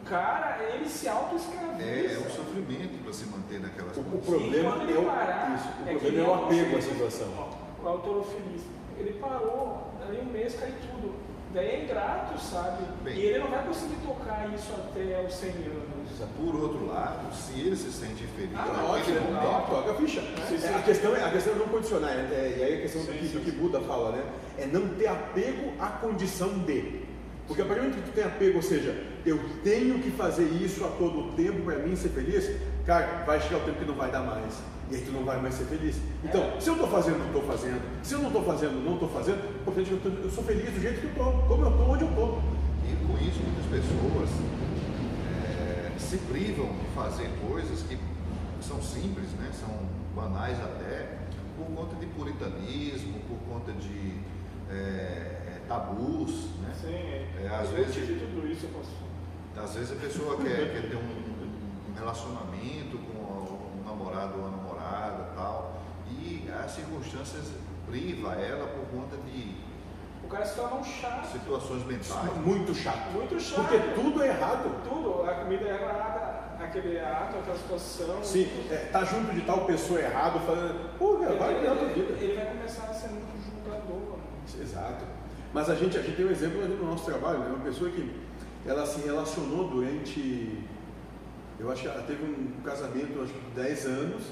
cara, 0.09 0.57
ele 0.73 0.87
se 0.89 1.07
auto-escraviza. 1.07 1.83
É, 1.83 2.13
é 2.15 2.19
um 2.19 2.29
sofrimento 2.29 3.03
para 3.03 3.13
se 3.13 3.25
manter 3.25 3.59
naquelas 3.59 3.97
O, 3.97 4.01
o 4.01 4.21
problema 4.21 4.83
é 4.83 5.05
parar, 5.05 5.55
isso, 5.55 5.67
o 5.85 5.89
é 5.89 5.93
que 5.93 5.99
problema 5.99 6.27
é 6.27 6.29
o 6.29 6.33
apego 6.45 6.77
à 6.77 6.81
situação. 6.81 7.27
o 7.83 7.87
autorofilismo. 7.87 8.71
Ele 8.97 9.13
parou, 9.19 9.91
aí 10.09 10.19
um 10.19 10.31
mês 10.31 10.55
cai 10.59 10.73
tudo. 10.81 11.13
Daí 11.53 11.67
é 11.69 11.83
ingrato, 11.85 12.37
sabe? 12.39 12.83
Bem. 13.03 13.15
e 13.15 13.21
ele 13.25 13.39
não 13.39 13.47
vai 13.47 13.63
conseguir 13.65 13.95
tocar 14.05 14.53
isso 14.53 14.69
até 14.73 15.23
os 15.25 15.33
100 15.33 15.49
anos. 15.49 15.87
Por 16.35 16.55
outro 16.55 16.85
lado, 16.87 17.33
se 17.33 17.59
ele 17.59 17.75
se 17.75 17.89
sente 17.91 18.23
infeliz 18.25 18.51
Ah, 18.57 18.83
ótimo, 18.89 19.21
momento, 19.21 19.45
Ó, 19.45 19.59
toca 19.61 19.91
a 19.91 19.95
ficha. 19.95 20.21
Sim, 20.49 20.57
sim. 20.57 20.67
A, 20.73 20.81
questão 20.81 21.15
é, 21.15 21.23
a 21.23 21.31
questão 21.31 21.53
é 21.53 21.55
não 21.57 21.67
condicionar, 21.67 22.11
é, 22.11 22.15
é- 22.15 22.55
e 22.59 22.63
aí 22.63 22.73
a 22.79 22.81
questão 22.81 23.01
do 23.01 23.11
Sim, 23.13 23.17
que, 23.19 23.27
sim, 23.27 23.37
do 23.37 23.45
que 23.45 23.51
sim. 23.51 23.57
Buda 23.57 23.79
fala, 23.81 24.11
né? 24.11 24.23
É 24.57 24.65
não 24.65 24.89
ter 24.89 25.07
apego 25.07 25.71
à 25.79 25.87
condição 25.87 26.49
de. 26.59 27.05
Porque 27.47 27.61
a 27.61 27.65
partir 27.65 27.81
do 27.81 27.87
momento 27.89 28.03
que 28.03 28.11
tu 28.11 28.13
tem 28.15 28.23
apego, 28.25 28.57
ou 28.57 28.61
seja, 28.61 28.93
eu 29.25 29.39
tenho 29.63 29.99
que 29.99 30.11
fazer 30.11 30.43
isso 30.43 30.83
a 30.83 30.89
todo 30.89 31.33
tempo 31.35 31.61
para 31.61 31.77
mim 31.79 31.95
ser 31.95 32.09
feliz, 32.09 32.51
cara, 32.85 33.23
vai 33.25 33.39
chegar 33.39 33.57
o 33.57 33.61
tempo 33.61 33.79
que 33.79 33.85
não 33.85 33.95
vai 33.95 34.11
dar 34.11 34.21
mais. 34.21 34.53
E 34.91 34.95
aí 34.95 35.01
tu 35.01 35.11
não 35.11 35.23
vai 35.23 35.41
mais 35.41 35.53
ser 35.55 35.63
feliz. 35.65 35.97
Então, 36.23 36.41
É. 36.41 36.59
se 36.59 36.69
eu 36.69 36.73
estou 36.73 36.89
fazendo, 36.89 37.25
estou 37.25 37.41
fazendo. 37.43 37.81
Se 38.03 38.13
eu 38.13 38.19
não 38.19 38.27
estou 38.27 38.43
fazendo, 38.43 38.83
não 38.83 38.93
estou 38.95 39.09
fazendo, 39.09 39.63
portanto 39.63 39.87
eu, 39.91 39.97
tô- 39.99 40.09
eu 40.23 40.29
sou 40.29 40.43
feliz 40.43 40.71
do 40.73 40.79
jeito 40.81 40.99
que 41.01 41.05
eu 41.07 41.11
estou, 41.11 41.31
como 41.47 41.63
eu 41.65 41.69
estou, 41.71 41.89
onde 41.89 42.03
eu 42.03 42.09
estou. 42.09 42.41
E 42.83 43.05
com 43.05 43.13
isso, 43.25 43.39
muitas 43.43 43.65
pessoas 43.65 44.29
eh, 45.49 45.91
se 45.97 46.17
privam 46.17 46.67
de 46.67 46.87
fazer 46.95 47.29
coisas 47.47 47.81
que 47.83 47.97
são 48.61 48.81
simples, 48.81 49.27
né? 49.39 49.49
são 49.59 49.69
banais 50.15 50.57
até, 50.59 51.17
por 51.57 51.65
conta 51.75 51.95
de 51.95 52.05
puritanismo, 52.07 53.19
por 53.27 53.37
conta 53.53 53.71
de 53.73 54.13
eh, 54.69 55.46
tabus. 55.67 56.31
Né? 56.61 56.73
Sim, 56.79 56.93
é. 56.93 57.43
É, 57.43 57.47
às 57.49 57.69
vezes- 57.69 57.93
tive 57.93 58.19
tudo 58.19 58.47
isso, 58.47 58.65
eu 58.65 58.69
posso. 58.71 58.91
Às 59.63 59.73
vezes 59.75 59.91
a 59.91 59.95
pessoa 59.99 60.37
quer, 60.37 60.71
quer 60.71 60.89
ter 60.89 60.95
um, 60.95 61.91
um 61.91 61.93
relacionamento 61.95 62.97
com 62.97 63.79
um 63.79 63.83
namorado 63.85 64.33
ou 64.35 64.45
uma 64.47 64.57
namorada 64.57 65.31
tal, 65.35 65.81
e 66.09 66.47
as 66.63 66.71
circunstâncias 66.71 67.45
priva 67.87 68.33
ela 68.33 68.67
por 68.67 68.85
conta 68.95 69.15
de 69.17 69.55
O 70.23 70.27
cara 70.27 70.45
se 70.45 70.55
torna 70.55 70.75
um 70.75 70.83
chato. 70.83 71.31
situações 71.31 71.83
mentais. 71.85 72.37
Muito 72.45 72.75
chato. 72.75 73.11
Muito 73.11 73.39
chato. 73.39 73.61
Porque 73.67 73.77
tudo 73.95 74.21
é 74.23 74.27
errado. 74.27 74.83
Tudo, 74.87 75.23
a 75.23 75.33
comida 75.35 75.65
é 75.65 75.69
errada, 75.73 76.63
aquele 76.63 76.99
ato, 76.99 77.37
aquela 77.39 77.57
situação. 77.57 78.23
Sim, 78.23 78.47
é, 78.69 78.89
tá 78.91 79.03
junto 79.05 79.33
de 79.33 79.41
tal 79.41 79.65
pessoa 79.65 79.99
errado, 79.99 80.39
falando, 80.45 80.97
pô, 80.97 81.17
cara, 81.17 81.35
vai 81.35 81.55
tua 81.63 81.73
ele, 81.73 81.93
vida. 81.93 82.23
ele 82.23 82.35
vai 82.35 82.45
começar 82.47 82.83
a 82.89 82.93
ser 82.93 83.07
muito 83.09 83.27
julgador. 83.43 84.17
Exato. 84.61 85.05
Mas 85.53 85.69
a 85.69 85.75
gente, 85.75 85.97
a 85.97 86.01
gente 86.01 86.15
tem 86.15 86.25
um 86.25 86.31
exemplo 86.31 86.61
no 86.67 86.85
nosso 86.91 87.05
trabalho, 87.05 87.39
né? 87.39 87.47
Uma 87.49 87.63
pessoa 87.63 87.89
que 87.89 88.09
ela 88.65 88.85
se 88.85 88.99
relacionou 89.01 89.67
durante, 89.69 90.59
eu 91.59 91.71
acho 91.71 91.81
que 91.83 91.87
ela 91.87 92.03
teve 92.03 92.23
um 92.23 92.61
casamento, 92.63 93.21
acho 93.23 93.33
que 93.33 93.39
de 93.39 93.51
10 93.61 93.85
anos, 93.85 94.23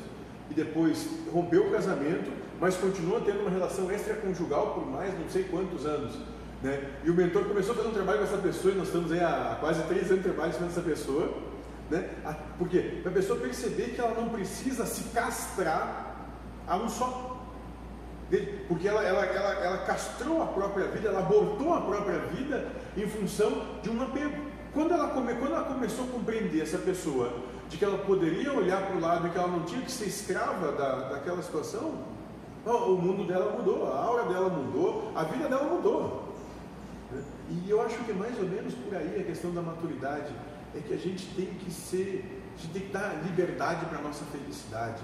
e 0.52 0.54
depois 0.54 1.08
rompeu 1.32 1.68
o 1.68 1.72
casamento, 1.72 2.32
mas 2.60 2.76
continuou 2.78 3.22
tendo 3.22 3.42
uma 3.42 3.50
relação 3.50 3.92
extraconjugal 3.92 4.74
por 4.76 4.86
mais 4.88 5.18
não 5.18 5.28
sei 5.30 5.44
quantos 5.44 5.86
anos. 5.86 6.18
Né? 6.62 6.84
E 7.04 7.10
o 7.10 7.14
mentor 7.14 7.46
começou 7.46 7.74
a 7.74 7.78
fazer 7.78 7.90
um 7.90 7.94
trabalho 7.94 8.20
com 8.20 8.24
essa 8.26 8.38
pessoa, 8.38 8.74
e 8.74 8.78
nós 8.78 8.88
estamos 8.88 9.12
aí 9.12 9.20
há 9.20 9.58
quase 9.60 9.82
três 9.84 10.12
anos 10.12 10.24
de 10.24 10.30
trabalho 10.30 10.54
com 10.54 10.66
essa 10.66 10.82
pessoa. 10.82 11.34
Né? 11.90 12.10
A- 12.26 12.34
Por 12.58 12.68
quê? 12.70 13.00
Para 13.02 13.12
a 13.12 13.14
pessoa 13.14 13.40
perceber 13.40 13.90
que 13.96 14.02
ela 14.02 14.14
não 14.20 14.30
precisa 14.30 14.86
se 14.86 15.06
castrar 15.10 16.16
a 16.68 16.78
um 16.78 16.90
só. 16.90 17.35
Porque 18.68 18.88
ela, 18.88 19.04
ela, 19.04 19.24
ela, 19.26 19.54
ela 19.66 19.78
castrou 19.80 20.42
a 20.42 20.48
própria 20.48 20.88
vida, 20.88 21.10
ela 21.10 21.20
abortou 21.20 21.74
a 21.74 21.82
própria 21.82 22.20
vida 22.20 22.68
em 22.98 23.08
função 23.08 23.80
de 23.84 23.90
um 23.90 24.02
apego. 24.02 24.46
Quando 24.74 24.94
ela, 24.94 25.10
come, 25.10 25.34
quando 25.36 25.54
ela 25.54 25.64
começou 25.66 26.06
a 26.06 26.08
compreender 26.08 26.62
essa 26.62 26.80
pessoa, 26.80 27.32
de 27.70 27.78
que 27.78 27.86
ela 27.86 27.98
poderia 28.00 28.52
olhar 28.54 28.82
para 28.82 28.96
o 28.96 29.00
lado 29.00 29.28
e 29.28 29.30
que 29.30 29.38
ela 29.38 29.48
não 29.48 29.64
tinha 29.64 29.82
que 29.82 29.92
ser 29.92 30.06
escrava 30.06 30.72
da, 30.72 31.10
daquela 31.10 31.42
situação, 31.42 32.04
o 32.66 32.96
mundo 32.96 33.28
dela 33.28 33.56
mudou, 33.58 33.88
a 33.92 34.04
aura 34.04 34.24
dela 34.24 34.50
mudou, 34.50 35.12
a 35.16 35.24
vida 35.24 35.48
dela 35.48 35.66
mudou. 35.66 36.34
E 37.50 37.70
eu 37.70 37.82
acho 37.82 37.98
que 38.04 38.12
é 38.12 38.14
mais 38.14 38.38
ou 38.40 38.46
menos 38.46 38.74
por 38.74 38.96
aí 38.96 39.22
a 39.22 39.24
questão 39.24 39.54
da 39.54 39.62
maturidade, 39.62 40.34
é 40.76 40.80
que 40.80 40.94
a 40.94 40.98
gente 40.98 41.28
tem 41.36 41.46
que 41.46 41.72
ser, 41.72 42.42
a 42.58 42.62
gente 42.62 42.74
tem 42.74 42.82
que 42.84 42.92
dar 42.92 43.24
liberdade 43.24 43.86
para 43.86 44.00
a 44.00 44.02
nossa 44.02 44.26
felicidade. 44.26 45.02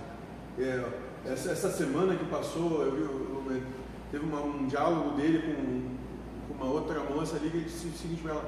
É, 0.60 0.84
essa, 1.26 1.52
essa 1.52 1.72
semana 1.72 2.16
que 2.16 2.26
passou, 2.26 2.84
eu 2.84 2.92
vi, 2.96 3.02
eu- 3.02 3.46
eu- 3.56 3.64
teve 4.12 4.26
uma- 4.26 4.42
um 4.42 4.68
diálogo 4.68 5.12
dele 5.18 5.40
com, 5.42 6.54
com 6.54 6.64
uma 6.64 6.74
outra 6.74 7.00
moça 7.02 7.36
ali 7.36 7.50
que 7.50 7.58
ele 7.58 7.66
disse 7.66 7.88
o 7.88 7.92
seguinte 7.94 8.22
para 8.22 8.32
ela: 8.32 8.46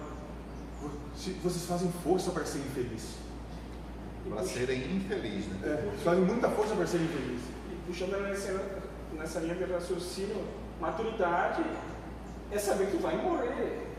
"Se- 1.15 1.31
vocês 1.43 1.65
fazem 1.65 1.91
força 2.03 2.31
para 2.31 2.45
ser 2.45 2.59
infeliz. 2.59 3.15
Para 4.29 4.43
serem 4.43 4.79
infelizes, 4.97 5.47
né? 5.47 5.59
É, 5.63 5.81
vocês 5.89 6.03
fazem 6.03 6.23
muita 6.23 6.49
força 6.49 6.73
para 6.75 6.87
ser 6.87 6.97
infeliz. 7.01 7.41
E 7.71 7.75
puxando 7.87 8.21
nessa, 8.21 8.53
nessa 9.13 9.39
linha 9.39 9.55
de 9.55 9.65
raciocínio, 9.65 10.43
maturidade 10.79 11.61
é 12.51 12.57
saber 12.57 12.87
que 12.87 12.97
vai 12.97 13.17
morrer. 13.17 13.89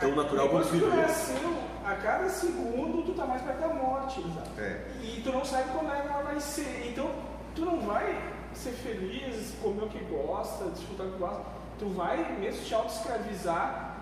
Tão 0.00 0.16
natural 0.16 0.48
quanto 0.48 0.64
que 0.68 0.78
tu 0.80 0.84
viver. 0.86 0.96
nasceu, 1.02 1.56
a 1.84 1.94
cada 1.94 2.28
segundo 2.28 3.04
tu 3.06 3.12
tá 3.14 3.24
mais 3.26 3.40
perto 3.42 3.60
da 3.60 3.68
morte. 3.68 4.24
É. 4.58 4.84
E 5.00 5.20
tu 5.22 5.30
não 5.30 5.44
sabe 5.44 5.70
quando 5.72 5.90
ela 5.92 6.22
vai 6.22 6.40
ser. 6.40 6.88
Então, 6.90 7.08
tu 7.54 7.64
não 7.64 7.80
vai 7.80 8.32
ser 8.52 8.70
feliz, 8.72 9.54
comer 9.62 9.84
o 9.84 9.88
que 9.88 9.98
gosta, 10.04 10.66
desfrutar 10.70 11.06
o 11.06 11.12
que 11.12 11.18
gosta. 11.18 11.42
Tu 11.78 11.86
vai 11.88 12.38
mesmo 12.38 12.62
te 12.64 12.74
auto-escravizar 12.74 13.96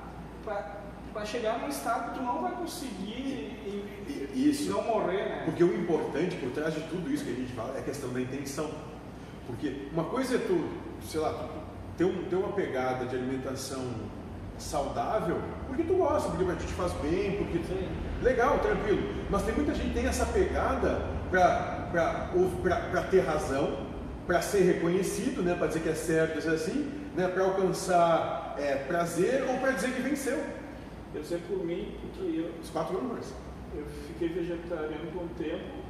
para 0.45 1.25
chegar 1.25 1.59
num 1.59 1.69
estado 1.69 2.11
que 2.12 2.19
tu 2.19 2.25
não 2.25 2.43
vai 2.43 2.53
conseguir 2.53 3.57
e, 3.67 4.29
E- 4.35 4.51
isso. 4.51 4.71
não 4.71 4.83
morrer, 4.83 5.25
né? 5.29 5.43
Porque 5.45 5.62
o 5.65 5.75
importante 5.79 6.37
por 6.37 6.51
trás 6.51 6.75
de 6.75 6.81
tudo 6.83 7.11
isso 7.12 7.25
que 7.25 7.31
a 7.31 7.35
gente 7.35 7.53
fala 7.53 7.75
é 7.77 7.81
a 7.81 7.83
questão 7.83 8.12
da 8.12 8.21
intenção. 8.21 8.71
Porque 9.47 9.88
uma 9.93 10.05
coisa 10.05 10.37
é 10.37 10.38
tu, 10.38 10.69
sei 11.07 11.21
lá, 11.21 11.33
tu 11.33 11.45
ter, 11.97 12.05
um, 12.05 12.25
ter 12.25 12.37
uma 12.37 12.53
pegada 12.53 13.07
de 13.07 13.17
alimentação 13.17 13.85
saudável 14.59 15.41
porque 15.67 15.83
tu 15.83 15.95
gosta, 15.95 16.29
porque 16.31 16.45
gente 16.45 16.73
faz 16.75 16.93
bem, 16.95 17.37
porque 17.38 17.59
Sim. 17.65 17.88
legal, 18.23 18.59
tranquilo. 18.59 19.25
Mas 19.31 19.43
tem 19.43 19.55
muita 19.55 19.75
gente 19.75 19.88
que 19.88 19.95
tem 19.95 20.07
essa 20.07 20.27
pegada 20.27 21.07
para 21.31 21.82
ter 23.11 23.20
razão, 23.20 23.87
para 24.26 24.40
ser 24.40 24.62
reconhecido, 24.62 25.42
né, 25.42 25.55
para 25.55 25.66
dizer 25.66 25.81
que 25.81 25.88
é 25.88 25.94
certo, 25.94 26.38
dizer 26.38 26.55
assim, 26.55 26.90
né, 27.16 27.28
para 27.28 27.44
alcançar 27.44 28.55
é, 28.59 28.76
prazer 28.76 29.44
ou 29.48 29.59
para 29.59 29.72
dizer 29.72 29.92
que 29.92 30.02
venceu. 30.02 30.42
Eu 31.14 31.22
sei 31.24 31.38
por 31.46 31.64
mim, 31.64 31.94
porque 32.00 32.38
eu, 32.38 32.50
Os 32.62 32.70
quatro 32.70 32.98
anos. 32.98 33.33
eu 33.74 33.85
fiquei 34.09 34.28
vegetariano 34.28 35.11
por 35.12 35.24
um 35.24 35.28
tempo, 35.28 35.83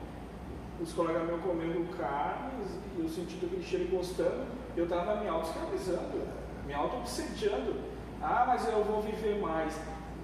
os 0.81 0.93
colegas 0.93 1.27
meus 1.27 1.41
comendo 1.43 1.87
carnes, 1.97 2.69
e 2.97 3.01
eu 3.03 3.09
senti 3.09 3.37
aquele 3.37 3.63
cheiro 3.63 3.89
gostando, 3.89 4.47
eu 4.77 4.85
estava 4.85 5.21
me 5.21 5.29
auto-escravizando, 5.29 6.23
me 6.67 6.75
auto-obsediando. 6.75 7.77
Ah, 8.21 8.45
mas 8.47 8.67
eu 8.69 8.83
vou 8.85 9.03
viver 9.03 9.39
mais. 9.41 9.79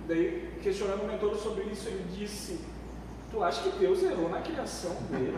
Daí, 0.08 0.58
questionando 0.62 1.02
o 1.02 1.06
mentor 1.06 1.36
sobre 1.36 1.64
isso, 1.64 1.88
ele 1.88 2.04
disse: 2.16 2.60
Tu 3.30 3.42
acha 3.42 3.62
que 3.62 3.78
Deus 3.78 4.02
errou 4.02 4.28
na 4.30 4.40
criação 4.40 4.94
dele? 5.10 5.36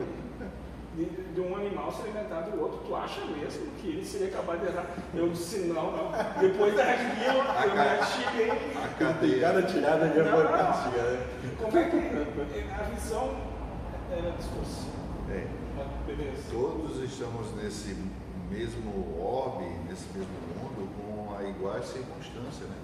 De, 1.01 1.07
de 1.35 1.41
um 1.41 1.57
animal 1.57 1.91
se 1.91 2.03
alimentar 2.03 2.43
do 2.43 2.61
outro, 2.61 2.81
tu 2.87 2.95
acha 2.95 3.25
mesmo 3.25 3.71
que 3.79 3.89
ele 3.89 4.05
seria 4.05 4.31
capaz 4.31 4.61
de 4.61 4.67
errar? 4.67 4.85
Eu 5.15 5.31
disse: 5.31 5.61
Não, 5.61 5.93
não. 5.93 6.13
Depois 6.39 6.75
daquilo, 6.77 7.39
eu 7.39 7.73
me 7.73 7.81
atirei. 7.81 8.51
A 8.77 8.89
cadeia. 8.99 9.41
cada 9.41 9.63
tirada 9.63 10.05
é 10.05 10.23
não. 10.23 10.37
fantástica, 10.37 11.03
né? 11.03 11.27
Como 11.59 11.79
é 11.79 11.85
que 11.85 11.97
a 11.97 12.83
visão 12.95 13.35
era 14.11 14.31
distorcida? 14.33 14.91
É. 15.31 15.47
Mas 15.75 15.87
Beleza. 16.07 16.43
Todos 16.51 17.03
estamos 17.03 17.55
nesse 17.55 17.97
mesmo 18.51 19.19
orbe, 19.19 19.65
nesse 19.89 20.07
mesmo 20.13 20.35
mundo, 20.55 20.87
com 20.99 21.35
a 21.35 21.45
igual 21.45 21.83
circunstância, 21.83 22.67
né? 22.67 22.77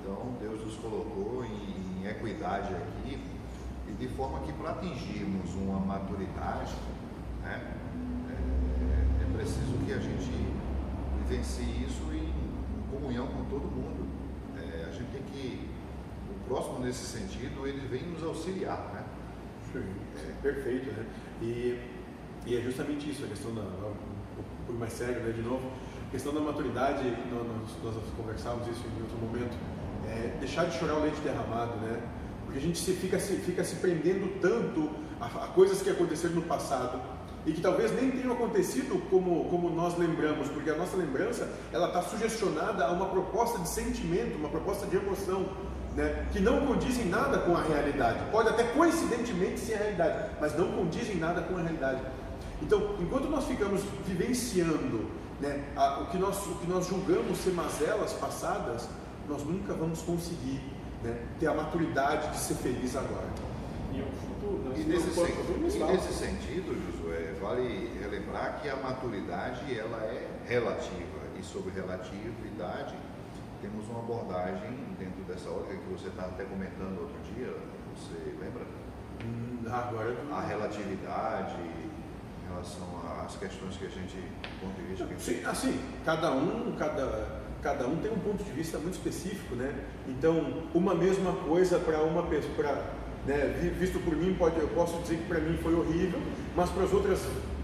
Então, 0.00 0.34
Deus 0.40 0.64
nos 0.64 0.76
colocou 0.76 1.44
em, 1.44 2.00
em 2.00 2.08
equidade 2.08 2.74
aqui, 2.74 3.18
e 3.86 3.92
de 3.92 4.08
forma 4.08 4.40
que 4.40 4.52
para 4.54 4.70
atingirmos 4.70 5.54
uma 5.56 5.78
maturidade, 5.78 6.72
né, 7.42 7.74
é, 8.30 9.22
é 9.22 9.36
preciso 9.36 9.78
que 9.84 9.92
a 9.92 9.98
gente 9.98 10.30
vivencie 11.18 11.84
isso 11.84 12.02
em, 12.12 12.28
em 12.28 12.82
comunhão 12.90 13.26
com 13.26 13.44
todo 13.44 13.62
mundo. 13.62 14.08
É, 14.56 14.86
a 14.88 14.92
gente 14.92 15.10
tem 15.12 15.22
que, 15.22 15.68
próximo 16.46 16.80
nesse 16.80 17.04
sentido, 17.04 17.66
ele 17.66 17.86
vem 17.88 18.02
nos 18.02 18.22
auxiliar, 18.22 18.90
né? 18.94 19.04
Sim, 19.72 19.84
é. 20.16 20.32
perfeito, 20.42 20.90
né? 20.92 21.06
E, 21.40 21.78
e 22.46 22.56
é 22.56 22.60
justamente 22.60 23.10
isso, 23.10 23.24
a 23.24 23.28
questão 23.28 23.54
da, 23.54 23.62
um 24.68 24.78
mais 24.78 24.92
sério, 24.92 25.20
né, 25.22 25.32
de 25.32 25.42
novo, 25.42 25.70
a 26.08 26.10
questão 26.10 26.32
da 26.32 26.40
maturidade, 26.40 27.04
nós, 27.30 27.70
nós 27.84 28.04
conversávamos 28.16 28.68
isso 28.68 28.84
em 28.96 29.02
outro 29.02 29.18
momento, 29.18 29.56
é 30.08 30.36
deixar 30.40 30.64
de 30.64 30.78
chorar 30.78 30.94
o 30.94 31.02
leite 31.02 31.20
derramado, 31.20 31.76
né? 31.76 32.02
Porque 32.44 32.58
a 32.58 32.62
gente 32.62 32.78
se 32.78 32.92
fica, 32.94 33.18
se, 33.20 33.36
fica 33.36 33.62
se 33.62 33.76
prendendo 33.76 34.40
tanto 34.40 34.90
a, 35.20 35.26
a 35.26 35.48
coisas 35.48 35.82
que 35.82 35.90
aconteceram 35.90 36.34
no 36.34 36.42
passado, 36.42 37.00
e 37.46 37.52
que 37.52 37.60
talvez 37.60 37.92
nem 37.92 38.10
tenham 38.10 38.32
acontecido 38.32 39.00
como, 39.08 39.44
como 39.46 39.70
nós 39.70 39.96
lembramos, 39.96 40.48
porque 40.48 40.70
a 40.70 40.76
nossa 40.76 40.96
lembrança 40.96 41.48
ela 41.72 41.88
está 41.88 42.02
sugestionada 42.02 42.84
a 42.84 42.92
uma 42.92 43.06
proposta 43.06 43.58
de 43.58 43.68
sentimento, 43.68 44.36
uma 44.36 44.48
proposta 44.48 44.86
de 44.86 44.96
emoção, 44.96 45.48
né, 45.96 46.26
que 46.32 46.40
não 46.40 46.66
condizem 46.66 47.06
nada 47.06 47.38
com 47.38 47.56
a 47.56 47.62
realidade. 47.62 48.18
Pode 48.30 48.48
até 48.48 48.64
coincidentemente 48.64 49.58
ser 49.58 49.74
a 49.74 49.78
realidade, 49.78 50.30
mas 50.40 50.56
não 50.56 50.70
condizem 50.72 51.16
nada 51.16 51.40
com 51.42 51.56
a 51.56 51.62
realidade. 51.62 52.00
Então, 52.62 52.94
enquanto 53.00 53.28
nós 53.28 53.46
ficamos 53.46 53.82
vivenciando 54.06 55.06
né, 55.40 55.64
a, 55.74 56.00
o, 56.00 56.06
que 56.06 56.18
nós, 56.18 56.46
o 56.46 56.54
que 56.56 56.68
nós 56.68 56.86
julgamos 56.86 57.38
ser 57.38 57.52
mazelas 57.52 58.12
passadas, 58.12 58.88
nós 59.28 59.42
nunca 59.44 59.72
vamos 59.72 60.02
conseguir 60.02 60.60
né, 61.02 61.16
ter 61.38 61.46
a 61.46 61.54
maturidade 61.54 62.30
de 62.32 62.38
ser 62.38 62.54
feliz 62.54 62.94
agora. 62.94 63.28
E, 63.92 64.02
futuro, 64.20 64.72
e, 64.76 64.84
nesse, 64.84 65.10
sen 65.10 65.24
e 65.24 65.92
nesse 65.92 66.12
sentido, 66.12 66.76
Josué, 66.86 66.99
vale 67.50 67.90
relembrar 68.00 68.60
que 68.62 68.68
a 68.68 68.76
maturidade 68.76 69.76
ela 69.76 69.98
é 70.04 70.28
relativa 70.46 71.20
e 71.38 71.42
sobre 71.42 71.72
relatividade 71.72 72.94
temos 73.60 73.86
uma 73.88 73.98
abordagem 73.98 74.70
dentro 74.98 75.22
dessa 75.24 75.50
ótica 75.50 75.76
que 75.76 75.92
você 75.92 76.08
estava 76.08 76.28
até 76.28 76.44
comentando 76.44 77.00
outro 77.00 77.18
dia, 77.34 77.52
você 77.94 78.34
lembra? 78.40 78.64
Hum, 79.22 79.64
agora 79.70 80.16
a 80.32 80.40
relatividade 80.40 81.56
em 81.60 82.48
relação 82.48 82.86
às 83.22 83.36
questões 83.36 83.76
que 83.76 83.86
a 83.86 83.90
gente, 83.90 84.16
ponto 84.60 84.74
de 84.76 84.82
vista 84.82 85.06
Sim, 85.18 85.44
assim, 85.44 85.80
cada 86.04 86.32
um, 86.32 86.74
cada 86.78 87.40
cada 87.62 87.86
um 87.86 87.96
tem 87.96 88.10
um 88.10 88.18
ponto 88.18 88.42
de 88.42 88.50
vista 88.52 88.78
muito 88.78 88.94
específico, 88.94 89.54
né? 89.54 89.84
Então, 90.08 90.62
uma 90.72 90.94
mesma 90.94 91.30
coisa 91.32 91.78
para 91.78 92.02
uma 92.02 92.22
pessoa, 92.22 92.54
né, 93.26 93.72
visto 93.78 93.98
por 94.04 94.16
mim, 94.16 94.34
pode, 94.38 94.58
eu 94.58 94.68
posso 94.68 95.00
dizer 95.02 95.16
que 95.16 95.24
para 95.24 95.40
mim 95.40 95.58
foi 95.62 95.74
horrível, 95.74 96.20
mas 96.56 96.70
para 96.70 96.84
as 96.84 96.92
outras 96.92 97.20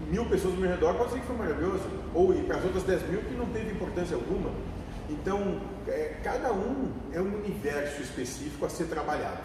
mil 0.09 0.25
pessoas 0.25 0.53
ao 0.53 0.59
meu 0.59 0.69
redor 0.69 0.93
pode 0.93 1.09
dizer 1.09 1.21
que 1.21 1.27
foi 1.27 1.35
maravilhoso, 1.35 1.83
ou 2.13 2.33
para 2.43 2.57
as 2.57 2.63
outras 2.63 2.83
dez 2.83 3.07
mil 3.09 3.21
que 3.21 3.33
não 3.33 3.47
teve 3.47 3.71
importância 3.71 4.15
alguma. 4.15 4.51
Então, 5.09 5.61
é, 5.87 6.17
cada 6.23 6.51
um 6.51 6.91
é 7.13 7.21
um 7.21 7.35
universo 7.35 8.01
específico 8.01 8.65
a 8.65 8.69
ser 8.69 8.85
trabalhado. 8.85 9.41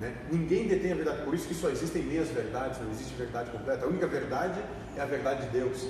Né? 0.00 0.12
Ninguém 0.30 0.66
detém 0.66 0.92
a 0.92 0.94
verdade, 0.94 1.22
por 1.22 1.34
isso 1.34 1.46
que 1.46 1.54
só 1.54 1.68
existem 1.68 2.02
meias 2.02 2.28
verdades, 2.28 2.80
não 2.80 2.90
existe 2.90 3.14
verdade 3.14 3.50
completa. 3.50 3.84
A 3.84 3.88
única 3.88 4.06
verdade 4.06 4.60
é 4.96 5.00
a 5.00 5.04
verdade 5.04 5.46
de 5.46 5.50
Deus. 5.50 5.86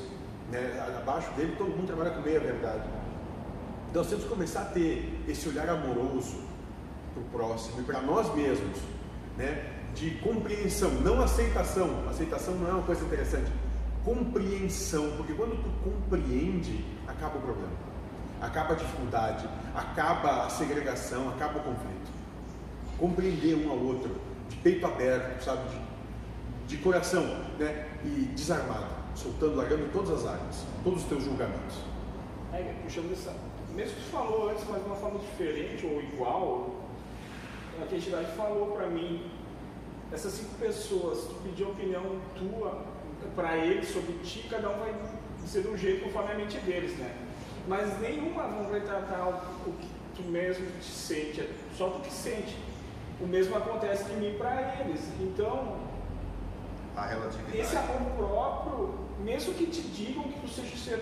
Né? 0.51 0.85
Abaixo 0.99 1.31
dele 1.33 1.55
todo 1.57 1.71
mundo 1.71 1.87
trabalha 1.87 2.11
com 2.11 2.21
meia 2.21 2.41
verdade. 2.41 2.83
Então, 3.89 4.03
nós 4.03 4.09
temos 4.09 4.25
que 4.25 4.31
começar 4.31 4.63
a 4.63 4.67
ter 4.67 5.19
esse 5.27 5.49
olhar 5.49 5.69
amoroso 5.69 6.41
para 7.15 7.23
o 7.23 7.25
próximo 7.27 7.81
e 7.81 7.85
para 7.85 8.01
nós 8.03 8.35
mesmos, 8.35 8.79
né? 9.41 9.77
de 9.95 10.11
compreensão, 10.23 10.91
não 11.01 11.21
aceitação. 11.21 12.09
Aceitação 12.09 12.55
não 12.55 12.69
é 12.69 12.73
uma 12.73 12.83
coisa 12.83 13.05
interessante. 13.05 13.51
Compreensão, 14.05 15.13
porque 15.17 15.35
quando 15.35 15.61
tu 15.63 15.71
compreende, 15.83 16.85
acaba 17.09 17.39
o 17.39 17.41
problema 17.41 17.91
acaba 18.41 18.73
a 18.73 18.77
dificuldade, 18.77 19.47
acaba 19.75 20.47
a 20.47 20.49
segregação, 20.49 21.29
acaba 21.29 21.59
o 21.59 21.63
conflito. 21.63 22.11
Compreender 22.99 23.55
um 23.55 23.71
ao 23.71 23.79
outro, 23.79 24.11
de 24.49 24.57
peito 24.57 24.87
aberto, 24.87 25.43
sabe, 25.43 25.63
de, 25.69 26.77
de 26.77 26.83
coração, 26.83 27.23
né? 27.59 27.87
E 28.05 28.31
desarmado, 28.35 28.89
soltando, 29.15 29.57
largando 29.57 29.91
todas 29.93 30.11
as 30.11 30.27
armas, 30.27 30.65
todos 30.83 31.03
os 31.03 31.09
teus 31.09 31.25
julgamentos. 31.25 31.77
É, 32.53 32.75
puxando 32.83 33.13
essa. 33.13 33.35
Mesmo 33.75 33.95
que 33.95 34.03
tu 34.03 34.11
falou 34.11 34.51
antes, 34.51 34.65
mas 34.69 34.83
de 34.83 34.87
uma 34.87 34.97
forma 34.97 35.19
diferente 35.21 35.87
ou 35.87 36.03
igual, 36.03 36.80
a 37.83 37.87
que 37.87 37.95
a 37.95 37.99
entidade 37.99 38.33
falou 38.37 38.73
para 38.73 38.87
mim, 38.87 39.31
essas 40.13 40.33
cinco 40.33 40.55
pessoas, 40.57 41.25
tu 41.25 41.35
pediu 41.43 41.69
a 41.69 41.71
opinião 41.71 42.03
tua 42.37 42.85
para 43.35 43.57
eles 43.57 43.89
sobre 43.89 44.13
ti, 44.25 44.47
cada 44.51 44.69
um 44.71 44.79
vai 44.79 44.95
ser 45.47 45.63
de 45.63 45.69
um 45.69 45.77
jeito 45.77 46.05
conforme 46.05 46.33
a 46.33 46.35
mente 46.35 46.59
deles, 46.59 46.97
né? 46.97 47.15
mas 47.67 48.01
nenhuma 48.01 48.45
não 48.49 48.65
vai 48.65 48.81
tratar 48.81 49.29
o, 49.67 49.73
que 49.73 49.89
tu 50.17 50.23
mesmo 50.23 50.67
te 50.81 50.91
sente, 50.91 51.41
é 51.41 51.49
só 51.77 51.89
tu 51.89 52.01
que 52.01 52.13
sente. 52.13 52.57
O 53.21 53.27
mesmo 53.27 53.57
acontece 53.57 54.05
de 54.05 54.15
mim 54.15 54.35
para 54.39 54.81
eles. 54.81 55.01
Então, 55.21 55.77
a 56.97 57.07
relatividade. 57.07 57.59
esse 57.59 57.77
amor 57.77 58.01
próprio, 58.17 58.95
mesmo 59.23 59.55
que 59.55 59.67
te 59.67 59.83
digam 59.83 60.25
que 60.25 60.41
tu 60.41 60.49
seja 60.49 60.75
o 60.75 60.79
ser 60.79 61.01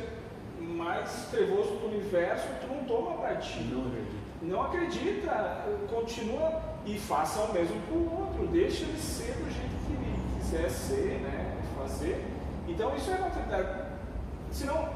mais 0.60 1.28
trevoso 1.30 1.76
do 1.76 1.86
universo, 1.86 2.46
tu 2.60 2.66
não 2.66 2.84
toma 2.84 3.18
para 3.18 3.36
ti. 3.36 3.60
Não 3.60 3.86
acredita. 3.86 4.18
Não 4.42 4.62
acredita, 4.62 5.64
continua 5.88 6.62
e 6.88 6.98
faça 6.98 7.40
o 7.40 7.52
mesmo 7.52 7.80
para 7.82 7.94
o 7.94 8.20
outro. 8.20 8.46
Deixa 8.46 8.84
ele 8.84 8.98
ser 8.98 9.34
do 9.34 9.50
jeito 9.52 9.76
que 9.86 9.92
ele 9.92 10.40
quiser 10.40 10.70
ser, 10.70 11.20
né? 11.20 11.56
Fazer. 11.76 12.24
Então 12.66 12.96
isso 12.96 13.10
é 13.10 13.18
maturidade. 13.18 13.88
Senão, 14.50 14.88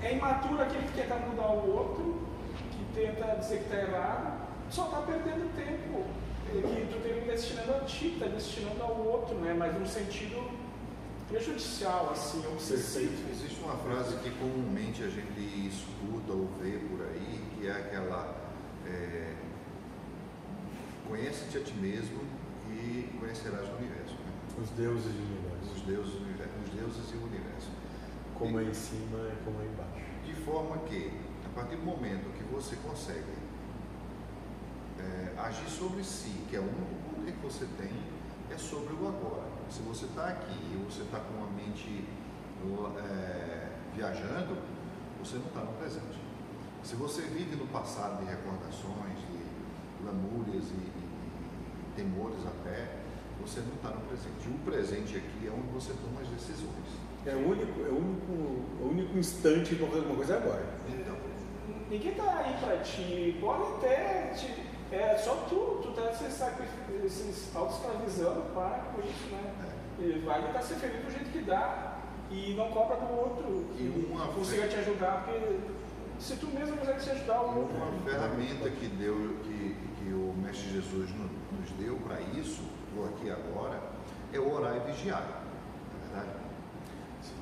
é 0.00 0.14
imaturo 0.14 0.62
aquele 0.62 0.84
que 0.84 0.92
tenta 0.92 1.16
mudar 1.16 1.50
o 1.50 1.76
outro, 1.76 2.22
que 2.70 3.00
tenta 3.00 3.34
dizer 3.36 3.58
que 3.58 3.64
está 3.64 3.76
errado, 3.78 4.48
só 4.70 4.84
está 4.84 4.98
perdendo 5.02 5.54
tempo. 5.56 6.04
Que 6.46 6.88
tu 6.90 7.00
tem 7.02 7.20
destinando 7.24 7.74
a 7.74 7.80
ti, 7.80 8.08
está 8.14 8.26
destinando 8.26 8.82
ao 8.82 8.96
outro, 8.96 9.36
né? 9.36 9.54
mas 9.56 9.78
num 9.78 9.86
sentido 9.86 10.50
prejudicial, 11.28 12.10
assim, 12.10 12.44
obsessivo. 12.52 13.30
Existe 13.30 13.62
uma 13.62 13.76
frase 13.76 14.16
que 14.16 14.30
comumente 14.30 15.02
a 15.02 15.08
gente 15.08 15.68
escuta 15.68 16.32
ou 16.32 16.48
vê 16.60 16.78
por 16.78 17.06
aí, 17.06 17.40
que 17.54 17.68
é 17.68 17.70
aquela 17.70 18.34
é, 18.84 19.34
conhece-te 21.10 21.58
a 21.58 21.60
ti 21.64 21.74
mesmo 21.74 22.20
e 22.70 23.10
conhecerás 23.18 23.68
o 23.68 23.72
universo. 23.74 24.14
Né? 24.14 24.32
Os 24.62 24.70
deuses 24.70 25.12
do 25.12 25.22
universo. 25.22 25.74
Os 25.74 25.82
deuses, 25.82 26.14
os 26.14 26.70
deuses 26.70 27.12
e 27.12 27.16
o 27.16 27.24
universo. 27.24 27.70
Como 28.38 28.60
é 28.60 28.62
em 28.62 28.72
cima 28.72 29.18
e 29.18 29.44
como 29.44 29.60
é 29.60 29.66
embaixo. 29.66 30.06
De 30.24 30.34
forma 30.44 30.78
que, 30.86 31.10
a 31.44 31.48
partir 31.54 31.76
do 31.76 31.82
momento 31.84 32.32
que 32.38 32.44
você 32.44 32.76
consegue 32.76 33.34
é, 35.00 35.34
agir 35.36 35.68
sobre 35.68 36.04
si, 36.04 36.44
que 36.48 36.56
é 36.56 36.60
o 36.60 36.62
único 36.62 36.94
poder 37.12 37.32
que 37.32 37.42
você 37.42 37.66
tem, 37.76 37.90
é 38.48 38.56
sobre 38.56 38.94
o 38.94 39.08
agora. 39.08 39.50
Se 39.68 39.82
você 39.82 40.06
está 40.06 40.28
aqui 40.28 40.58
e 40.72 40.84
você 40.88 41.02
está 41.02 41.18
com 41.18 41.44
a 41.44 41.48
mente 41.50 42.04
é, 42.98 43.68
viajando, 43.94 44.56
você 45.18 45.36
não 45.36 45.46
está 45.46 45.60
no 45.60 45.72
presente. 45.72 46.20
Se 46.84 46.94
você 46.94 47.22
vive 47.22 47.56
no 47.56 47.66
passado 47.66 48.24
de 48.24 48.30
recordações, 48.30 49.18
de 49.18 49.40
lamúrias 50.04 50.64
e, 50.70 50.74
e, 50.74 50.99
e 50.99 50.99
temores 52.00 52.40
até, 52.46 52.88
você 53.40 53.60
não 53.60 53.74
está 53.74 53.90
no 53.90 54.00
presente. 54.08 54.48
O 54.48 54.58
presente 54.64 55.16
aqui 55.16 55.46
é 55.46 55.50
onde 55.50 55.68
você 55.68 55.92
toma 55.92 56.20
as 56.22 56.28
decisões. 56.28 56.88
É 57.26 57.34
o 57.34 57.50
único, 57.50 57.80
é 57.80 57.90
o 57.90 57.98
único, 57.98 58.32
o 58.32 58.88
único 58.90 59.18
instante 59.18 59.74
para 59.74 59.86
fazer 59.88 59.98
alguma 59.98 60.16
coisa 60.16 60.34
é 60.34 60.36
agora. 60.38 60.64
Então, 60.88 61.16
ninguém 61.90 62.12
está 62.12 62.38
aí 62.38 62.56
para 62.58 62.78
ti. 62.78 63.36
Pode 63.40 63.62
até 63.74 64.32
te, 64.34 64.46
é 64.90 65.18
só 65.18 65.34
tu, 65.48 65.80
tu 65.82 65.92
tá 65.92 66.12
se, 66.12 66.30
se 66.30 67.56
auto-escravizando, 67.56 68.42
para 68.54 68.92
com 68.94 69.00
isso, 69.02 69.28
né? 69.30 69.54
É. 70.00 70.02
E 70.02 70.18
vai 70.20 70.42
tentar 70.42 70.62
ser 70.62 70.76
feliz 70.76 71.04
do 71.04 71.10
jeito 71.10 71.30
que 71.30 71.42
dá 71.42 71.98
e 72.30 72.54
não 72.54 72.70
cobra 72.70 72.96
do 72.96 73.12
outro 73.12 73.66
e 73.76 74.08
uma 74.10 74.28
consiga 74.28 74.66
te 74.66 74.76
ajudar, 74.76 75.24
porque 75.24 75.58
se 76.18 76.36
tu 76.36 76.46
mesmo 76.46 76.76
quiser 76.78 76.98
te 76.98 77.10
ajudar, 77.10 77.40
o 77.42 77.58
outro. 77.58 77.76
Uma 77.76 78.10
ferramenta 78.10 78.70
que 78.70 78.86
deu, 78.86 79.36
que, 79.42 79.76
que 79.98 80.12
o 80.12 80.34
Mestre 80.42 80.70
Jesus 80.70 81.10
nos 81.10 81.30
deu 81.78 81.96
para 81.96 82.20
isso, 82.20 82.62
vou 82.94 83.06
aqui 83.06 83.30
agora, 83.30 83.80
é 84.32 84.38
o 84.38 84.52
orar 84.52 84.76
e 84.76 84.92
vigiar. 84.92 85.40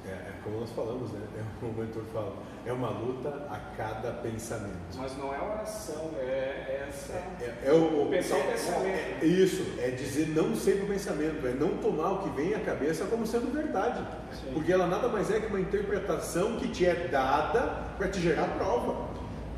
É, 0.04 0.10
é, 0.10 0.32
como 0.42 0.60
nós 0.60 0.70
falamos, 0.70 1.12
né? 1.12 1.20
É, 1.36 1.64
o 1.64 1.72
mentor 1.72 2.02
fala, 2.12 2.32
é 2.64 2.72
uma 2.72 2.88
luta 2.88 3.28
a 3.50 3.58
cada 3.76 4.10
pensamento. 4.12 4.96
Mas 4.96 5.16
não 5.18 5.34
é 5.34 5.38
oração, 5.38 6.12
é, 6.18 6.22
é 6.22 6.86
essa. 6.88 7.12
É, 7.12 7.64
é 7.66 7.72
o, 7.72 8.06
pensar 8.08 8.36
o 8.36 8.38
é, 8.38 8.42
pensamento. 8.44 9.22
É, 9.22 9.26
isso, 9.26 9.78
é 9.78 9.90
dizer 9.90 10.28
não 10.28 10.54
sempre 10.56 10.84
o 10.84 10.88
pensamento, 10.88 11.46
é 11.46 11.52
não 11.52 11.76
tomar 11.76 12.12
o 12.12 12.22
que 12.22 12.30
vem 12.30 12.54
à 12.54 12.60
cabeça 12.60 13.04
como 13.06 13.26
sendo 13.26 13.52
verdade. 13.52 14.06
Sim. 14.32 14.52
Porque 14.54 14.72
ela 14.72 14.86
nada 14.86 15.08
mais 15.08 15.30
é 15.30 15.40
que 15.40 15.46
uma 15.46 15.60
interpretação 15.60 16.56
que 16.56 16.68
te 16.68 16.86
é 16.86 17.08
dada 17.08 17.92
para 17.96 18.08
te 18.08 18.20
gerar 18.20 18.48
prova. 18.56 19.08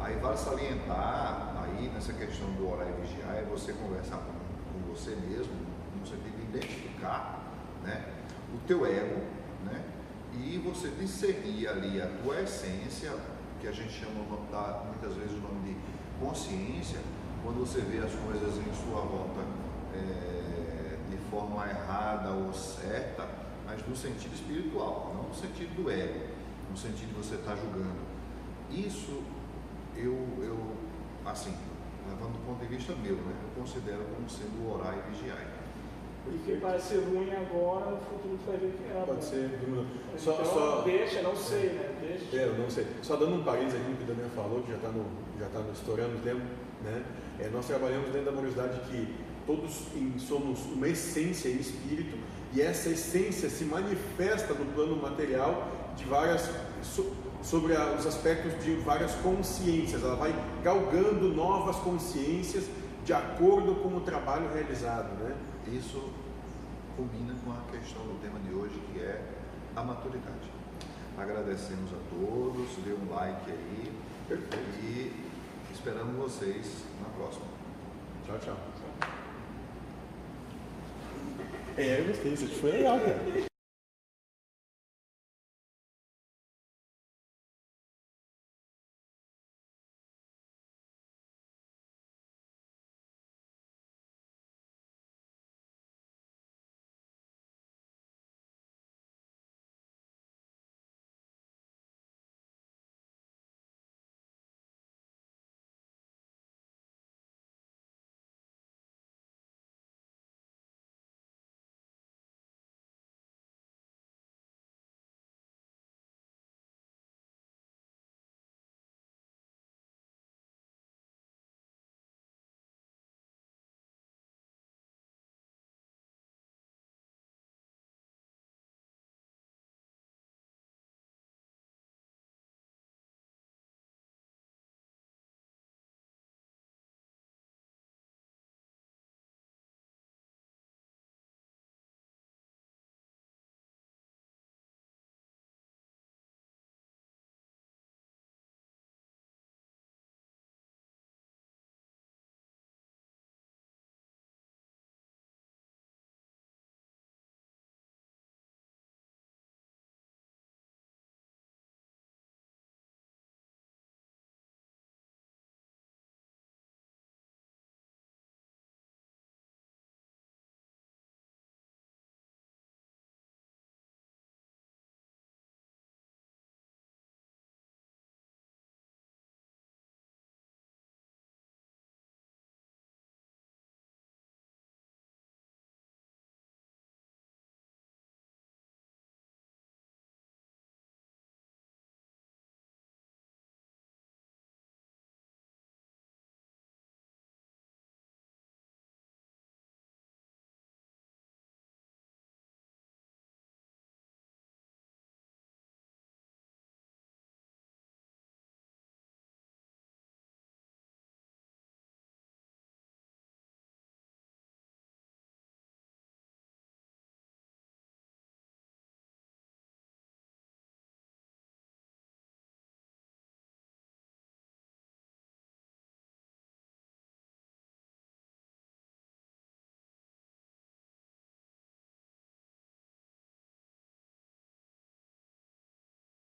Aí 0.01 0.17
vale 0.17 0.37
salientar, 0.37 1.55
aí 1.63 1.89
nessa 1.95 2.13
questão 2.13 2.51
do 2.53 2.71
orar 2.71 2.89
e 2.89 3.07
vigiar, 3.07 3.37
é 3.37 3.43
você 3.43 3.73
conversar 3.75 4.17
com, 4.17 4.33
com 4.73 4.93
você 4.93 5.11
mesmo, 5.11 5.53
no 5.99 6.07
sentido 6.07 6.37
de 6.37 6.57
identificar 6.57 7.45
né, 7.85 8.13
o 8.55 8.59
teu 8.67 8.87
ego, 8.87 9.21
né? 9.65 9.85
e 10.35 10.59
você 10.59 10.89
discernir 10.89 11.69
ali 11.69 12.01
a 12.01 12.07
tua 12.23 12.41
essência, 12.41 13.13
que 13.61 13.67
a 13.67 13.73
gente 13.73 13.93
chama 13.93 14.25
muitas 14.87 15.15
vezes 15.17 15.33
o 15.33 15.41
nome 15.41 15.75
de 15.75 15.77
consciência, 16.25 17.01
quando 17.43 17.61
você 17.61 17.81
vê 17.81 17.99
as 17.99 18.13
coisas 18.13 18.57
em 18.57 18.73
sua 18.85 19.01
volta 19.03 19.41
é, 19.95 20.97
de 21.11 21.17
forma 21.31 21.67
errada 21.67 22.31
ou 22.31 22.53
certa, 22.53 23.29
mas 23.67 23.87
no 23.87 23.97
sentido 23.97 24.35
espiritual, 24.35 25.13
não 25.15 25.29
no 25.29 25.35
sentido 25.35 25.83
do 25.83 25.91
ego, 25.91 26.21
no 26.71 26.77
sentido 26.77 27.09
de 27.09 27.15
você 27.15 27.35
estar 27.37 27.57
julgando. 27.57 28.01
Isso 28.71 29.23
eu, 29.97 30.17
eu 30.43 30.77
assim, 31.27 31.55
levando 32.09 32.33
do 32.33 32.47
ponto 32.47 32.61
de 32.61 32.67
vista 32.75 32.95
meu, 33.03 33.17
né, 33.17 33.35
eu 33.43 33.63
considero 33.63 34.05
como 34.15 34.29
sendo 34.29 34.73
orar 34.73 34.95
e 34.99 35.11
vigiar. 35.11 35.39
E 36.29 36.39
que 36.45 36.61
parece 36.61 36.97
ruim 36.97 37.31
agora, 37.33 37.91
no 37.93 37.97
futuro 37.97 38.39
tu 38.45 38.51
vai 38.51 38.59
ver 38.59 38.73
que 38.77 38.91
era 38.95 39.05
Pode 39.07 39.17
bom. 39.21 39.23
ser. 39.23 39.49
Bruno. 39.65 39.87
Só, 40.19 40.33
então, 40.35 40.45
só, 40.45 40.83
deixa, 40.83 41.23
não 41.23 41.35
sei, 41.35 41.71
né? 41.71 41.95
Deixa. 42.01 42.37
É, 42.37 42.45
eu 42.47 42.59
não 42.59 42.71
sei. 42.71 42.87
Só 43.03 43.17
dando 43.17 43.37
um 43.37 43.43
parênteses 43.43 43.81
aqui 43.81 43.91
no 43.91 43.97
que 43.97 44.03
o 44.05 44.07
Damião 44.07 44.29
falou, 44.31 44.63
que 44.63 44.71
já 44.71 44.77
está 44.77 44.89
no, 44.91 45.07
já 45.39 45.47
tá 45.49 45.59
no 45.61 45.73
estourando 45.73 46.17
o 46.17 46.21
tempo, 46.21 46.43
né? 46.85 47.03
É, 47.41 47.49
nós 47.49 47.67
trabalhamos 47.67 48.11
dentro 48.11 48.27
da 48.27 48.31
amorosidade 48.33 48.79
que 48.91 49.15
todos 49.47 49.87
em- 49.97 50.19
somos 50.19 50.61
uma 50.67 50.87
essência 50.89 51.49
em 51.49 51.57
espírito 51.57 52.19
e 52.53 52.61
essa 52.61 52.91
essência 52.91 53.49
se 53.49 53.65
manifesta 53.65 54.53
no 54.53 54.67
plano 54.75 54.97
material 55.01 55.69
de 55.97 56.05
várias 56.05 56.51
sobre 57.43 57.75
a- 57.77 57.95
os 57.99 58.07
aspectos 58.07 58.63
de 58.65 58.75
várias 58.77 59.15
consciências. 59.17 60.03
Ela 60.03 60.17
vai 60.17 60.35
galgando 60.63 61.29
novas 61.35 61.77
consciências 61.77 62.65
de 63.05 63.13
acordo 63.13 63.77
com 63.77 63.97
o 63.97 64.01
trabalho 64.01 64.53
realizado, 64.53 65.13
né? 65.23 65.35
Isso 65.73 66.11
combina 66.97 67.35
com 67.45 67.51
a 67.53 67.79
questão 67.79 68.03
do 68.03 68.21
tema 68.21 68.39
de 68.41 68.55
hoje, 68.55 68.75
que 68.93 69.01
é 69.01 69.23
a 69.75 69.83
maturidade. 69.83 70.51
Agradecemos 71.17 71.91
a 71.93 71.97
todos, 72.11 72.69
dê 72.85 72.93
um 72.93 73.15
like 73.15 73.51
aí 73.51 73.93
Perfeito. 74.29 74.79
e 74.83 75.13
esperamos 75.73 76.15
vocês 76.17 76.85
na 77.03 77.09
próxima. 77.11 77.47
Tchau, 78.27 78.39
tchau. 78.39 78.57
É, 81.77 82.01
eu 82.01 82.07
gostei, 82.07 82.33
isso 82.35 82.47
foi 82.61 82.71
legal, 82.73 82.99
cara. 83.01 83.50